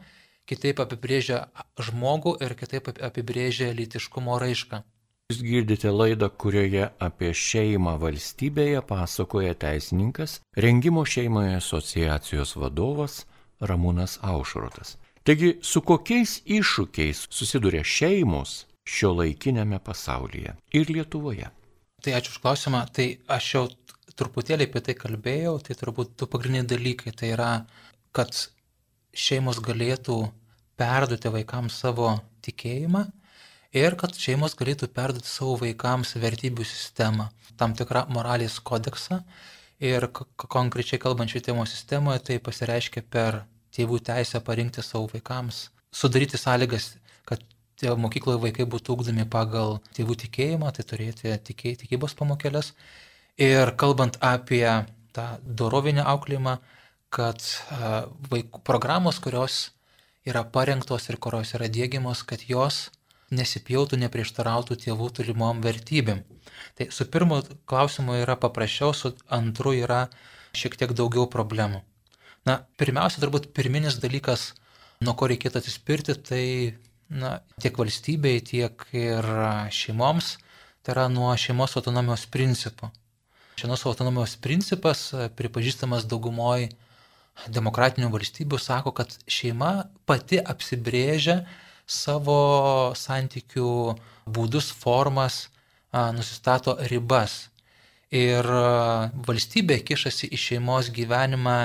kitaip 0.46 0.82
apibrėžia 0.84 1.46
žmogų 1.80 2.36
ir 2.44 2.54
kitaip 2.58 2.92
apibrėžia 2.94 3.72
lytiškumo 3.76 4.38
raišką. 4.42 4.82
Jūs 5.26 5.40
girdite 5.42 5.90
laidą, 5.90 6.28
kurioje 6.30 6.84
apie 7.02 7.32
šeimą 7.34 7.96
valstybėje 7.98 8.82
pasakoja 8.86 9.56
teisininkas, 9.58 10.38
rengimo 10.54 11.02
šeimoje 11.02 11.56
asociacijos 11.58 12.54
vadovas 12.54 13.24
Ramūnas 13.58 14.20
Aušrotas. 14.22 14.94
Taigi, 15.26 15.56
su 15.66 15.82
kokiais 15.82 16.38
iššūkiais 16.46 17.24
susiduria 17.34 17.82
šeimos 17.82 18.60
šio 18.86 19.16
laikinėme 19.18 19.80
pasaulyje 19.82 20.54
ir 20.70 20.92
Lietuvoje? 20.94 21.50
Tai 22.06 22.14
ačiū 22.14 22.30
už 22.36 22.38
klausimą. 22.44 22.84
Tai 22.94 23.06
aš 23.26 23.46
jau 23.56 23.64
truputėlį 24.20 24.68
apie 24.68 24.82
tai 24.88 24.94
kalbėjau, 24.98 25.58
tai 25.64 25.76
turbūt 25.78 26.16
du 26.20 26.28
pagrindiniai 26.30 26.68
dalykai. 26.72 27.12
Tai 27.16 27.30
yra, 27.34 27.50
kad 28.16 28.32
šeimos 29.16 29.60
galėtų 29.64 30.20
perduoti 30.80 31.32
vaikams 31.32 31.78
savo 31.82 32.14
tikėjimą 32.44 33.06
ir 33.76 33.96
kad 34.00 34.16
šeimos 34.16 34.56
galėtų 34.58 34.88
perduoti 34.96 35.28
savo 35.28 35.56
vaikams 35.62 36.16
vertybių 36.20 36.64
sistemą, 36.68 37.30
tam 37.60 37.76
tikrą 37.76 38.06
moralės 38.12 38.60
kodeksą. 38.60 39.22
Ir 39.76 40.08
konkrečiai 40.40 40.96
kalbant 40.96 41.28
švietimo 41.28 41.66
sistemoje, 41.68 42.22
tai 42.24 42.38
pasireiškia 42.40 43.02
per 43.12 43.42
tėvų 43.76 43.98
teisę 44.08 44.40
parinkti 44.40 44.80
savo 44.80 45.10
vaikams, 45.12 45.66
sudaryti 45.92 46.40
sąlygas, 46.40 46.94
kad 47.28 47.42
mokykloje 48.00 48.40
vaikai 48.40 48.64
būtų 48.72 48.96
ugdomi 48.96 49.26
pagal 49.28 49.76
tėvų 49.96 50.16
tikėjimą, 50.24 50.72
tai 50.72 50.86
turėti 50.88 51.34
tikė, 51.50 51.74
tikybos 51.82 52.16
pamokėlės. 52.16 52.72
Ir 53.36 53.72
kalbant 53.76 54.16
apie 54.24 54.64
tą 55.12 55.26
dorovinį 55.44 56.04
auklėjimą, 56.08 56.56
kad 57.12 57.42
vaikų 58.30 58.62
programos, 58.64 59.18
kurios 59.20 59.58
yra 60.26 60.42
parengtos 60.44 61.10
ir 61.10 61.18
kurios 61.22 61.52
yra 61.56 61.68
dėgiamos, 61.72 62.24
kad 62.26 62.42
jos 62.48 62.88
nesipjautų, 63.34 63.98
neprieštarautų 64.00 64.78
tėvų 64.86 65.10
turimom 65.18 65.60
vertybėm. 65.64 66.22
Tai 66.78 66.88
su 66.94 67.06
pirmu 67.10 67.42
klausimu 67.68 68.16
yra 68.22 68.36
paprasčiau, 68.40 68.94
su 68.94 69.12
antru 69.28 69.74
yra 69.76 70.06
šiek 70.56 70.76
tiek 70.78 70.94
daugiau 70.96 71.26
problemų. 71.30 71.82
Na, 72.46 72.60
pirmiausia, 72.78 73.20
turbūt 73.22 73.50
pirminis 73.56 73.98
dalykas, 74.02 74.52
nuo 75.02 75.16
ko 75.18 75.28
reikėtų 75.30 75.60
atsispirti, 75.60 76.14
tai 76.28 76.44
na, 77.10 77.40
tiek 77.62 77.76
valstybei, 77.76 78.38
tiek 78.40 78.86
ir 78.94 79.26
šeimoms, 79.74 80.36
tai 80.86 80.94
yra 80.94 81.08
nuo 81.10 81.32
šeimos 81.34 81.74
autonomijos 81.76 82.28
principo. 82.30 82.92
Šeimos 83.56 83.86
autonomijos 83.88 84.34
principas, 84.36 85.06
pripažįstamas 85.32 86.04
daugumoje 86.04 86.66
demokratinių 87.48 88.10
valstybių, 88.12 88.58
sako, 88.60 88.92
kad 88.98 89.14
šeima 89.32 89.86
pati 90.04 90.36
apsibrėžia 90.36 91.38
savo 91.88 92.36
santykių 92.92 93.70
būdus, 94.28 94.68
formas, 94.76 95.46
nusistato 96.18 96.76
ribas. 96.92 97.46
Ir 98.12 98.44
valstybė 99.24 99.80
kišasi 99.88 100.28
į 100.36 100.42
šeimos 100.44 100.92
gyvenimą 100.92 101.58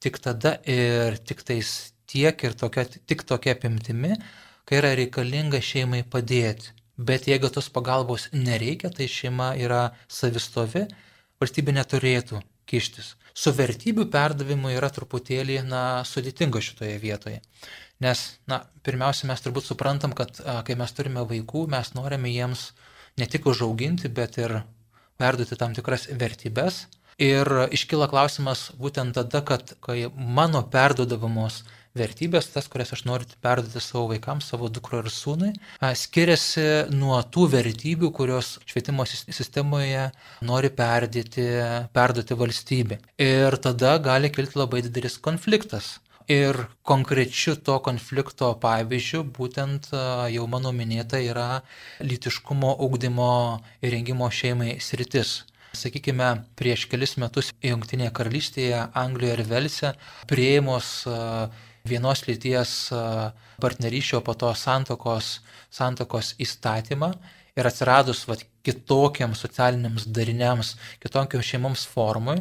tik 0.00 0.16
tada 0.24 0.56
ir 0.64 1.20
tik 1.20 1.44
tais 1.44 1.92
tiek 2.08 2.48
ir 2.48 2.56
tokia, 2.56 2.88
tik 2.88 3.28
tokia 3.28 3.52
apimtimi, 3.52 4.16
kai 4.64 4.80
yra 4.80 4.96
reikalinga 4.96 5.60
šeimai 5.60 6.00
padėti. 6.00 6.72
Bet 6.96 7.28
jeigu 7.28 7.52
tos 7.52 7.68
pagalbos 7.68 8.30
nereikia, 8.32 8.88
tai 8.88 9.04
šeima 9.04 9.52
yra 9.60 9.90
savistovi, 10.08 10.86
valstybė 11.42 11.74
neturėtų 11.76 12.42
kištis. 12.66 13.14
Su 13.36 13.52
vertybių 13.52 14.06
perdavimu 14.12 14.72
yra 14.72 14.88
truputėlį 14.92 15.60
na, 15.68 15.82
sudėtinga 16.08 16.62
šitoje 16.64 16.96
vietoje. 17.02 17.42
Nes, 18.00 18.22
na, 18.48 18.62
pirmiausia, 18.84 19.28
mes 19.30 19.42
turbūt 19.44 19.68
suprantam, 19.68 20.12
kad 20.16 20.40
a, 20.40 20.60
kai 20.66 20.76
mes 20.76 20.92
turime 20.96 21.24
vaikų, 21.28 21.66
mes 21.72 21.92
norime 21.96 22.32
jiems 22.32 22.70
ne 23.20 23.28
tik 23.28 23.48
užauginti, 23.48 24.08
bet 24.12 24.36
ir 24.40 24.60
perduoti 25.20 25.56
tam 25.56 25.76
tikras 25.76 26.08
vertybės. 26.12 26.86
Ir 27.20 27.48
iškyla 27.72 28.10
klausimas 28.12 28.70
būtent 28.76 29.16
tada, 29.16 29.40
kad 29.40 29.72
kai 29.84 30.10
mano 30.12 30.60
perdodavamos 30.72 31.62
vertybės, 31.98 32.50
tas, 32.54 32.68
kurias 32.72 32.92
aš 32.96 33.04
noriu 33.08 33.28
perduoti 33.42 33.82
savo 33.82 34.06
vaikams, 34.12 34.48
savo 34.52 34.70
dukro 34.72 35.02
ir 35.02 35.10
sūnui, 35.12 35.52
skiriasi 36.02 36.66
nuo 36.94 37.18
tų 37.32 37.48
vertybių, 37.56 38.12
kurios 38.16 38.56
švietimo 38.68 39.06
sistemoje 39.08 40.10
nori 40.46 40.72
perdėti, 40.72 41.46
perduoti 41.96 42.40
valstybė. 42.42 43.00
Ir 43.22 43.58
tada 43.62 43.96
gali 44.02 44.32
kilti 44.32 44.60
labai 44.60 44.84
didelis 44.86 45.18
konfliktas. 45.22 45.96
Ir 46.26 46.56
konkrečiu 46.82 47.52
to 47.54 47.76
konflikto 47.86 48.48
pavyzdžiu 48.58 49.20
būtent 49.36 49.92
jau 50.34 50.46
mano 50.50 50.72
minėta 50.74 51.20
yra 51.22 51.60
lytiškumo 52.02 52.72
ugdymo 52.82 53.34
ir 53.78 53.94
rengimo 53.94 54.26
šeimai 54.26 54.80
sritis. 54.82 55.44
Sakykime, 55.76 56.28
prieš 56.58 56.86
kelis 56.90 57.14
metus 57.20 57.52
Junktinėje 57.62 58.10
karalystėje, 58.16 58.80
Anglijoje 58.96 59.36
ir 59.36 59.42
Velse 59.50 59.92
prieimus 60.30 60.88
vienos 61.88 62.26
lyties 62.26 62.90
partnerysčio 63.62 64.20
po 64.26 64.34
to 64.34 64.52
santokos, 64.54 65.40
santokos 65.70 66.34
įstatymą 66.42 67.12
ir 67.56 67.68
atsiradus 67.68 68.26
vat, 68.28 68.44
kitokiams 68.66 69.44
socialiniams 69.44 70.08
dariniams, 70.10 70.72
kitokiams 71.02 71.46
šeimoms 71.46 71.84
formui, 71.86 72.40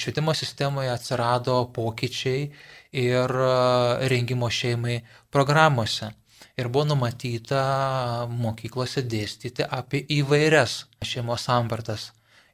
švietimo 0.00 0.32
sistemoje 0.34 0.88
atsirado 0.92 1.58
pokyčiai 1.76 2.46
ir 3.02 3.36
rengimo 4.12 4.48
šeimai 4.50 5.02
programuose. 5.30 6.08
Ir 6.56 6.68
buvo 6.72 6.84
numatyta 6.90 7.60
mokyklose 8.28 9.04
dėstyti 9.08 9.64
apie 9.64 10.02
įvairias 10.18 10.82
šeimos 11.04 11.46
sampratas. 11.48 12.10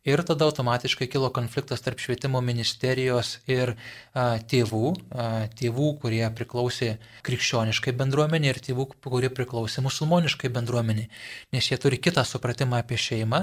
Ir 0.06 0.22
tada 0.22 0.46
automatiškai 0.46 1.08
kilo 1.10 1.28
konfliktas 1.34 1.82
tarp 1.82 1.98
švietimo 1.98 2.40
ministerijos 2.44 3.32
ir 3.50 3.72
a, 3.74 4.38
tėvų, 4.38 4.92
a, 5.10 5.26
tėvų, 5.58 5.88
kurie 6.02 6.22
priklausė 6.38 6.92
krikščioniškai 7.26 7.96
bendruomeniai 7.98 8.54
ir 8.54 8.60
tėvų, 8.62 8.86
kurie 9.02 9.30
priklausė 9.34 9.82
musulmoniškai 9.84 10.52
bendruomeniai, 10.54 11.10
nes 11.52 11.70
jie 11.70 11.80
turi 11.82 11.98
kitą 11.98 12.22
supratimą 12.24 12.78
apie 12.84 13.00
šeimą 13.00 13.42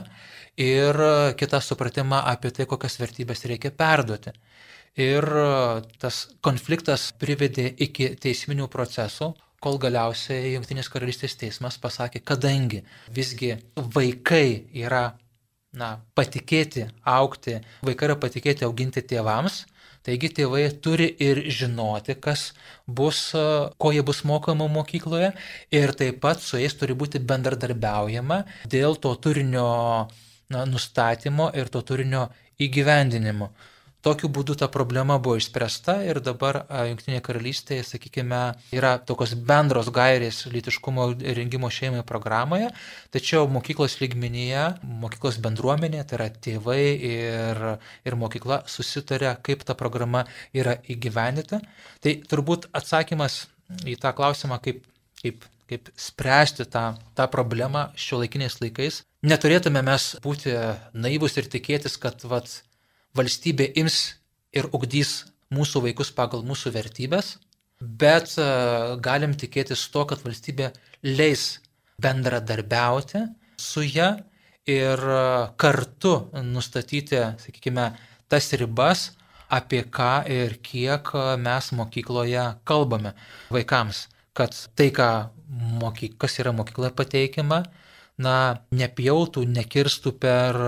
ir 0.55 1.01
kitą 1.37 1.59
supratimą 1.61 2.23
apie 2.31 2.53
tai, 2.55 2.69
kokias 2.71 2.97
vertybės 3.03 3.43
reikia 3.51 3.73
perduoti. 3.75 4.31
Ir 4.95 5.27
tas 5.99 6.21
konfliktas 6.39 7.09
privedė 7.19 7.67
iki 7.83 8.13
teisminių 8.15 8.69
procesų, 8.71 9.33
kol 9.59 9.79
galiausiai 9.81 10.53
Junktinės 10.53 10.87
karalystės 10.93 11.35
teismas 11.41 11.75
pasakė, 11.81 12.21
kadangi 12.23 12.83
visgi 13.11 13.55
vaikai 13.75 14.69
yra 14.77 15.09
na, 15.79 15.99
patikėti 16.17 16.87
aukti, 17.05 17.59
vaikai 17.85 18.09
yra 18.09 18.17
patikėti 18.19 18.65
auginti 18.67 19.03
tėvams, 19.05 19.63
taigi 20.05 20.29
tėvai 20.37 20.65
turi 20.85 21.07
ir 21.27 21.41
žinoti, 21.49 22.15
kas 22.21 22.51
bus, 22.87 23.31
ko 23.77 23.93
jie 23.95 24.03
bus 24.05 24.23
mokoma 24.27 24.67
mokykloje 24.71 25.31
ir 25.73 25.95
taip 25.97 26.21
pat 26.25 26.43
su 26.43 26.61
jais 26.61 26.75
turi 26.77 26.97
būti 26.97 27.21
bendradarbiaujama 27.31 28.43
dėl 28.69 28.99
to 29.01 29.15
turinio 29.21 29.69
na, 30.49 30.65
nustatymo 30.69 31.49
ir 31.57 31.71
to 31.73 31.81
turinio 31.81 32.27
įgyvendinimo. 32.61 33.49
Tokiu 34.05 34.29
būdu 34.29 34.53
ta 34.53 34.67
problema 34.69 35.15
buvo 35.17 35.39
išspręsta 35.39 35.95
ir 36.05 36.19
dabar 36.21 36.59
Junktinėje 36.69 37.23
karalystėje, 37.25 37.85
sakykime, 37.87 38.41
yra 38.77 38.91
tokios 39.01 39.31
bendros 39.49 39.89
gairės 39.93 40.43
lytiškumo 40.53 41.07
rengimo 41.39 41.71
šeimai 41.73 42.03
programoje, 42.05 42.67
tačiau 43.15 43.47
mokyklos 43.49 43.97
lygmenyje, 44.03 44.67
mokyklos 45.01 45.39
bendruomenė, 45.41 46.03
tai 46.05 46.19
yra 46.19 46.27
tėvai 46.47 46.83
ir, 47.09 47.63
ir 48.05 48.19
mokykla 48.21 48.61
susitarė, 48.69 49.31
kaip 49.41 49.65
ta 49.65 49.73
programa 49.79 50.27
yra 50.53 50.77
įgyvendita. 50.85 51.63
Tai 52.05 52.15
turbūt 52.29 52.69
atsakymas 52.77 53.47
į 53.89 53.97
tą 54.05 54.13
klausimą, 54.13 54.61
kaip, 54.61 54.85
kaip 55.23 55.49
kaip 55.65 55.89
spręsti 55.97 56.67
tą, 56.69 56.93
tą 57.17 57.25
problemą 57.33 57.87
šio 57.97 58.19
laikiniais 58.21 58.59
laikais. 58.61 59.01
Neturėtume 59.25 59.81
mes 59.81 60.11
būti 60.21 60.53
naivus 60.93 61.39
ir 61.41 61.49
tikėtis, 61.49 61.97
kad 61.97 62.21
vat, 62.29 62.51
valstybė 63.15 63.71
ims 63.81 63.99
ir 64.55 64.67
ugdys 64.75 65.23
mūsų 65.53 65.83
vaikus 65.87 66.11
pagal 66.15 66.43
mūsų 66.47 66.73
vertybės, 66.75 67.35
bet 67.79 68.35
e, 68.39 68.45
galim 69.03 69.35
tikėtis 69.37 69.87
to, 69.93 70.05
kad 70.09 70.23
valstybė 70.25 70.71
leis 71.05 71.59
bendradarbiauti 72.01 73.25
su 73.61 73.85
ją 73.85 74.15
ir 74.67 74.99
e, 74.99 75.21
kartu 75.61 76.15
nustatyti, 76.43 77.21
sakykime, 77.45 77.91
tas 78.31 78.51
ribas, 78.57 79.11
apie 79.53 79.83
ką 79.93 80.25
ir 80.31 80.57
kiek 80.65 81.11
mes 81.37 81.71
mokykloje 81.77 82.45
kalbame 82.65 83.13
vaikams, 83.53 84.07
kad 84.35 84.55
tai, 84.75 84.89
ką 84.89 85.09
mokyk, 85.81 86.17
kas 86.19 86.39
yra 86.41 86.51
mokykloje 86.55 86.95
pateikiama, 86.97 87.61
na, 88.21 88.63
nepjautų, 88.71 89.43
nekirstų 89.49 90.15
per 90.21 90.59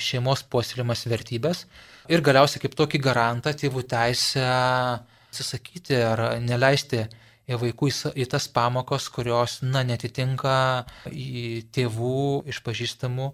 šeimos 0.00 0.44
puoselėjimas 0.52 1.06
vertybės 1.08 1.66
ir 2.12 2.22
galiausiai 2.24 2.62
kaip 2.62 2.76
tokį 2.76 3.00
garantą 3.02 3.52
tėvų 3.56 3.84
teisę 3.88 4.44
atsisakyti 4.44 5.96
ar 6.04 6.24
neleisti 6.42 7.06
vaikų 7.48 7.88
į 8.16 8.26
tas 8.30 8.46
pamokas, 8.48 9.08
kurios, 9.12 9.60
na, 9.62 9.82
netitinka 9.84 10.84
tėvų 11.08 12.48
išpažįstamų 12.52 13.32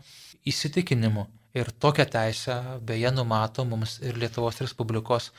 įsitikinimų. 0.49 1.27
Ir 1.59 1.71
tokią 1.81 2.07
teisę 2.13 2.57
beje 2.85 3.11
numato 3.15 3.65
mums 3.65 3.99
ir 4.05 4.19
Lietuvos 4.21 4.61
Respublikos 4.63 5.31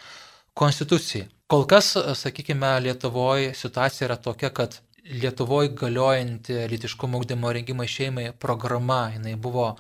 konstitucija. 0.57 1.27
Kol 1.49 1.65
kas, 1.69 1.93
sakykime, 1.95 2.71
Lietuvoje 2.83 3.53
situacija 3.57 4.07
yra 4.09 4.17
tokia, 4.21 4.49
kad 4.49 4.79
Lietuvoje 5.09 5.71
galiojanti 5.73 6.53
lytiškumo 6.69 7.17
ugdymo 7.17 7.49
rengimo 7.53 7.85
šeimai 7.87 8.27
programa, 8.37 9.07
jinai 9.15 9.33
buvo 9.35 9.71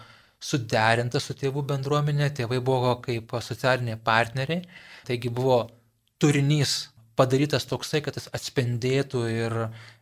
suderinta 0.41 1.19
su 1.21 1.35
tėvų 1.37 1.61
bendruomenė, 1.69 2.31
tėvai 2.33 2.57
buvo 2.65 2.95
kaip 3.03 3.35
socialiniai 3.45 3.99
partneriai, 4.01 4.63
taigi 5.05 5.29
buvo 5.29 5.59
turinys 6.17 6.89
padarytas 7.19 7.67
toksai, 7.69 8.01
kad 8.01 8.17
jis 8.17 8.29
atspindėtų 8.33 9.23
ir, 9.29 9.57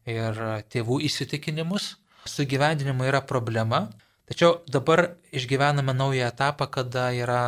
ir 0.07 0.39
tėvų 0.71 1.01
įsitikinimus. 1.09 1.95
Su 2.27 2.45
gyvendinimu 2.47 3.07
yra 3.07 3.23
problema, 3.25 3.87
tačiau 4.29 4.61
dabar 4.69 5.17
išgyvename 5.35 5.95
naują 5.97 6.29
etapą, 6.29 6.69
kada 6.71 7.09
yra 7.15 7.43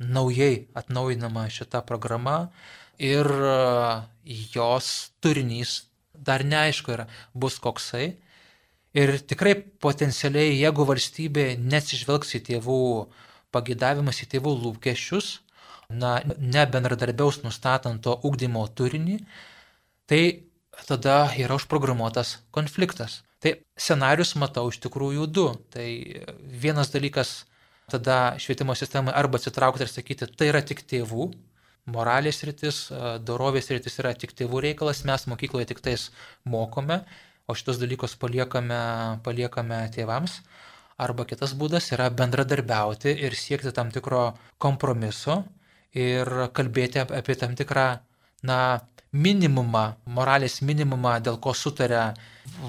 naujai 0.00 0.70
atnaujinama 0.74 1.48
šita 1.52 1.82
programa 1.84 2.50
ir 2.96 3.28
jos 4.24 5.10
turinys 5.20 5.89
dar 6.26 6.44
neaišku 6.46 6.94
yra, 6.96 7.06
bus 7.34 7.58
koksai. 7.62 8.14
Ir 8.96 9.14
tikrai 9.22 9.54
potencialiai, 9.82 10.56
jeigu 10.58 10.86
valstybė 10.88 11.52
nesižvelgs 11.62 12.34
į 12.38 12.42
tėvų 12.48 12.80
pagėdavimus, 13.54 14.22
į 14.24 14.30
tėvų 14.34 14.54
lūkesčius, 14.64 15.38
na, 15.90 16.18
nebendradarbiaus 16.38 17.42
nustatant 17.44 18.02
to 18.02 18.16
ugdymo 18.26 18.64
turinį, 18.66 19.20
tai 20.10 20.22
tada 20.88 21.30
yra 21.38 21.58
užprogramuotas 21.58 22.38
konfliktas. 22.54 23.20
Tai 23.40 23.54
scenarius 23.78 24.34
matau 24.36 24.66
iš 24.68 24.80
tikrųjų 24.84 25.26
du. 25.32 25.46
Tai 25.72 25.86
vienas 26.40 26.90
dalykas 26.92 27.44
tada 27.90 28.36
švietimo 28.38 28.76
sistemai 28.78 29.14
arba 29.16 29.40
atsitraukti 29.40 29.86
ir 29.86 29.90
sakyti, 29.90 30.28
tai 30.28 30.50
yra 30.52 30.60
tik 30.66 30.82
tėvų, 30.86 31.30
moralės 31.86 32.42
rytis, 32.44 32.82
dorovės 33.24 33.70
rytis 33.72 33.98
yra 34.02 34.12
tik 34.14 34.34
tėvų 34.36 34.64
reikalas, 34.66 35.04
mes 35.08 35.26
mokykloje 35.30 35.70
tik 35.70 35.80
tais 35.84 36.10
mokome, 36.44 37.00
o 37.48 37.56
šitos 37.56 37.80
dalykus 37.80 38.16
paliekame, 38.20 38.80
paliekame 39.24 39.80
tėvams. 39.94 40.40
Arba 41.00 41.24
kitas 41.24 41.54
būdas 41.56 41.88
yra 41.94 42.10
bendradarbiauti 42.12 43.14
ir 43.24 43.34
siekti 43.34 43.72
tam 43.72 43.88
tikro 43.94 44.34
kompromiso, 44.60 45.40
ir 45.96 46.28
kalbėti 46.54 47.00
apie 47.02 47.34
tam 47.40 47.56
tikrą, 47.58 47.86
na, 48.46 48.58
minimumą, 49.12 49.96
moralės 50.06 50.60
minimumą, 50.62 51.18
dėl 51.20 51.38
ko 51.42 51.54
sutarė 51.54 52.12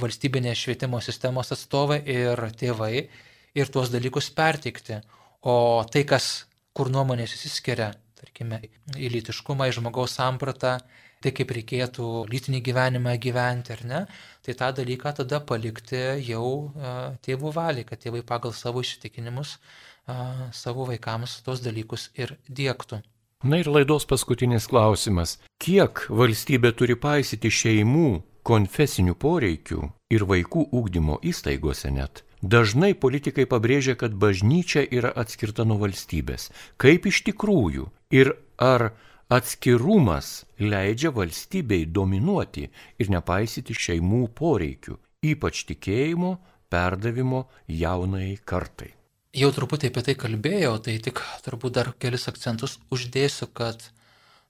valstybinės 0.02 0.58
švietimo 0.58 1.02
sistemos 1.02 1.52
atstovai 1.54 2.02
ir 2.10 2.40
tėvai 2.58 3.10
ir 3.54 3.70
tuos 3.70 3.92
dalykus 3.94 4.32
perteikti. 4.34 5.02
O 5.42 5.84
tai, 5.92 6.04
kas, 6.06 6.48
kur 6.74 6.90
nuomonės 6.90 7.36
įsiskiria, 7.38 7.92
tarkime, 8.22 8.62
į 8.96 9.12
lytiškumą, 9.16 9.68
į 9.70 9.78
žmogaus 9.80 10.16
sampratą, 10.18 10.78
tai 11.22 11.34
kaip 11.38 11.54
reikėtų 11.54 12.08
lytinį 12.32 12.62
gyvenimą 12.66 13.16
gyventi 13.22 13.76
ar 13.76 13.86
ne, 13.86 14.02
tai 14.46 14.56
tą 14.58 14.72
dalyką 14.80 15.14
tada 15.22 15.42
palikti 15.42 16.02
jau 16.26 16.46
uh, 16.72 17.14
tėvų 17.26 17.54
valiai, 17.58 17.86
kad 17.88 18.02
tėvai 18.02 18.24
pagal 18.26 18.56
savo 18.58 18.82
įsitikinimus 18.86 19.58
uh, 19.58 20.50
savo 20.54 20.88
vaikams 20.90 21.42
tos 21.46 21.62
dalykus 21.66 22.10
ir 22.18 22.38
dėktų. 22.50 23.02
Na 23.44 23.58
ir 23.58 23.70
laidos 23.74 24.06
paskutinis 24.06 24.68
klausimas. 24.70 25.40
Kiek 25.62 26.04
valstybė 26.14 26.76
turi 26.78 26.94
paisyti 26.94 27.50
šeimų, 27.50 28.10
konfesinių 28.46 29.16
poreikių 29.18 29.88
ir 30.14 30.26
vaikų 30.30 30.68
ūkdymo 30.78 31.18
įstaigose 31.26 31.90
net? 31.94 32.22
Dažnai 32.42 32.94
politikai 32.98 33.46
pabrėžia, 33.46 33.94
kad 33.98 34.14
bažnyčia 34.18 34.82
yra 34.82 35.12
atskirta 35.14 35.66
nuo 35.66 35.78
valstybės. 35.82 36.50
Kaip 36.82 37.06
iš 37.06 37.22
tikrųjų? 37.30 37.90
Ir 38.12 38.34
ar 38.60 38.92
atskirumas 39.32 40.44
leidžia 40.60 41.14
valstybei 41.16 41.86
dominuoti 41.88 42.66
ir 43.00 43.12
nepaisyti 43.14 43.76
šeimų 43.78 44.26
poreikių, 44.36 44.98
ypač 45.32 45.64
tikėjimo 45.70 46.34
perdavimo 46.72 47.46
jaunai 47.68 48.36
kartai? 48.46 48.92
Jau 49.32 49.48
truputį 49.56 49.88
apie 49.88 50.04
tai 50.04 50.16
kalbėjau, 50.20 50.74
tai 50.84 50.98
tik 51.00 51.22
turbūt 51.46 51.78
dar 51.78 51.94
kelis 51.96 52.28
akcentus 52.28 52.76
uždėsiu, 52.92 53.48
kad 53.56 53.80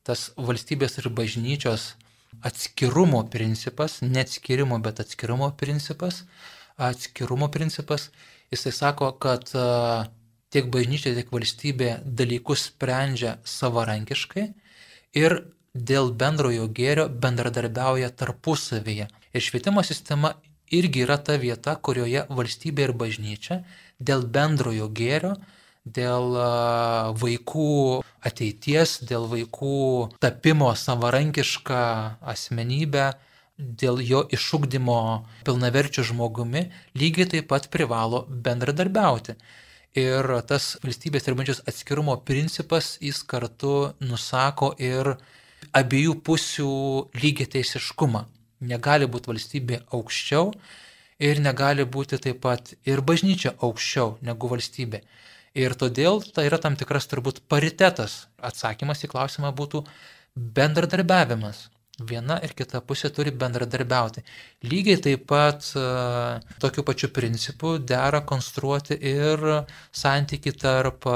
tas 0.01 0.31
valstybės 0.41 0.97
ir 0.97 1.11
bažnyčios 1.13 1.91
atskirumo 2.41 3.21
principas, 3.29 3.99
neatskirimo, 4.01 4.79
bet 4.81 5.03
atskirumo 5.03 5.51
principas, 5.59 6.23
atskirumo 6.81 7.51
principas, 7.53 8.09
jisai 8.49 8.73
sako, 8.73 9.11
kad 9.21 9.53
tiek 10.51 10.67
bažnyčia, 10.71 11.15
tiek 11.15 11.31
valstybė 11.31 12.01
dalykus 12.05 12.67
sprendžia 12.69 13.37
savarankiškai 13.47 14.45
ir 15.17 15.37
dėl 15.73 16.11
bendrojo 16.11 16.67
gėrio 16.67 17.07
bendradarbiauja 17.07 18.11
tarpusavyje. 18.19 19.07
Ir 19.31 19.41
švietimo 19.41 19.83
sistema 19.87 20.35
irgi 20.71 21.05
yra 21.05 21.17
ta 21.17 21.37
vieta, 21.39 21.75
kurioje 21.75 22.25
valstybė 22.29 22.89
ir 22.89 22.93
bažnyčia 22.95 23.61
dėl 23.99 24.25
bendrojo 24.27 24.89
gėrio, 24.91 25.35
dėl 25.85 26.35
vaikų 27.17 27.71
ateities, 28.27 28.99
dėl 29.07 29.25
vaikų 29.31 30.19
tapimo 30.21 30.69
savarankišką 30.77 31.81
asmenybę, 32.33 33.11
dėl 33.57 34.01
jo 34.01 34.23
išugdymo 34.33 34.99
pilnaverčių 35.45 36.05
žmogumi, 36.11 36.67
lygiai 36.97 37.29
taip 37.35 37.49
pat 37.51 37.67
privalo 37.73 38.25
bendradarbiauti. 38.29 39.35
Ir 39.97 40.23
tas 40.47 40.77
valstybės 40.79 41.25
ir 41.27 41.35
bažnyčios 41.35 41.65
atskirumo 41.67 42.13
principas 42.23 42.93
jis 43.03 43.23
kartu 43.27 43.91
nusako 43.99 44.69
ir 44.79 45.17
abiejų 45.75 46.15
pusių 46.23 46.69
lygiai 47.19 47.49
teisiškumą. 47.57 48.21
Negali 48.71 49.09
būti 49.11 49.33
valstybė 49.33 49.81
aukščiau 49.91 50.53
ir 51.19 51.41
negali 51.43 51.83
būti 51.83 52.21
taip 52.23 52.39
pat 52.45 52.71
ir 52.87 53.01
bažnyčia 53.03 53.57
aukščiau 53.59 54.15
negu 54.23 54.47
valstybė. 54.53 55.01
Ir 55.59 55.75
todėl 55.75 56.23
tai 56.23 56.47
yra 56.47 56.61
tam 56.63 56.77
tikras 56.79 57.09
turbūt 57.11 57.43
paritetas. 57.51 58.27
Atsakymas 58.39 59.03
į 59.03 59.11
klausimą 59.11 59.51
būtų 59.51 59.83
bendradarbiavimas. 60.35 61.65
Viena 62.09 62.39
ir 62.43 62.55
kita 62.57 62.81
pusė 62.85 63.11
turi 63.13 63.33
bendradarbiauti. 63.35 64.23
Lygiai 64.67 65.01
taip 65.03 65.27
pat 65.29 65.67
uh, 65.75 66.39
tokiu 66.63 66.85
pačiu 66.87 67.11
principu 67.13 67.77
dera 67.77 68.23
konstruoti 68.25 68.97
ir 68.97 69.45
santyki 69.91 70.55
tarp 70.57 71.07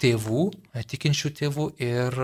tėvų, 0.00 0.48
tikinčių 0.94 1.34
tėvų 1.42 1.70
ir, 1.84 2.18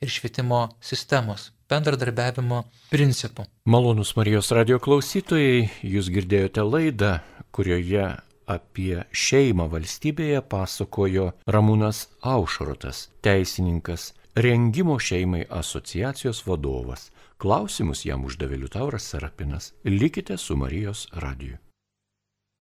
ir 0.00 0.14
švietimo 0.18 0.66
sistemos 0.80 1.50
bendradarbiavimo 1.70 2.64
principų. 2.90 3.46
Malonus 3.70 4.14
Marijos 4.18 4.50
radio 4.56 4.80
klausytojai, 4.82 5.68
jūs 5.86 6.10
girdėjote 6.12 6.64
laidą, 6.66 7.12
kurioje 7.54 8.08
apie 8.50 9.04
šeimą 9.14 9.68
valstybėje 9.70 10.42
pasakojo 10.50 11.30
Ramūnas 11.46 12.08
Aušrotas, 12.26 13.06
teisininkas, 13.22 14.10
rengimo 14.34 14.98
šeimai 14.98 15.44
asociacijos 15.60 16.42
vadovas. 16.48 17.10
Klausimus 17.40 18.02
jam 18.04 18.26
uždavė 18.28 18.58
Liutauras 18.60 19.06
Sarapinas. 19.14 19.70
Likite 19.84 20.36
su 20.36 20.58
Marijos 20.60 21.06
radiju. 21.24 21.56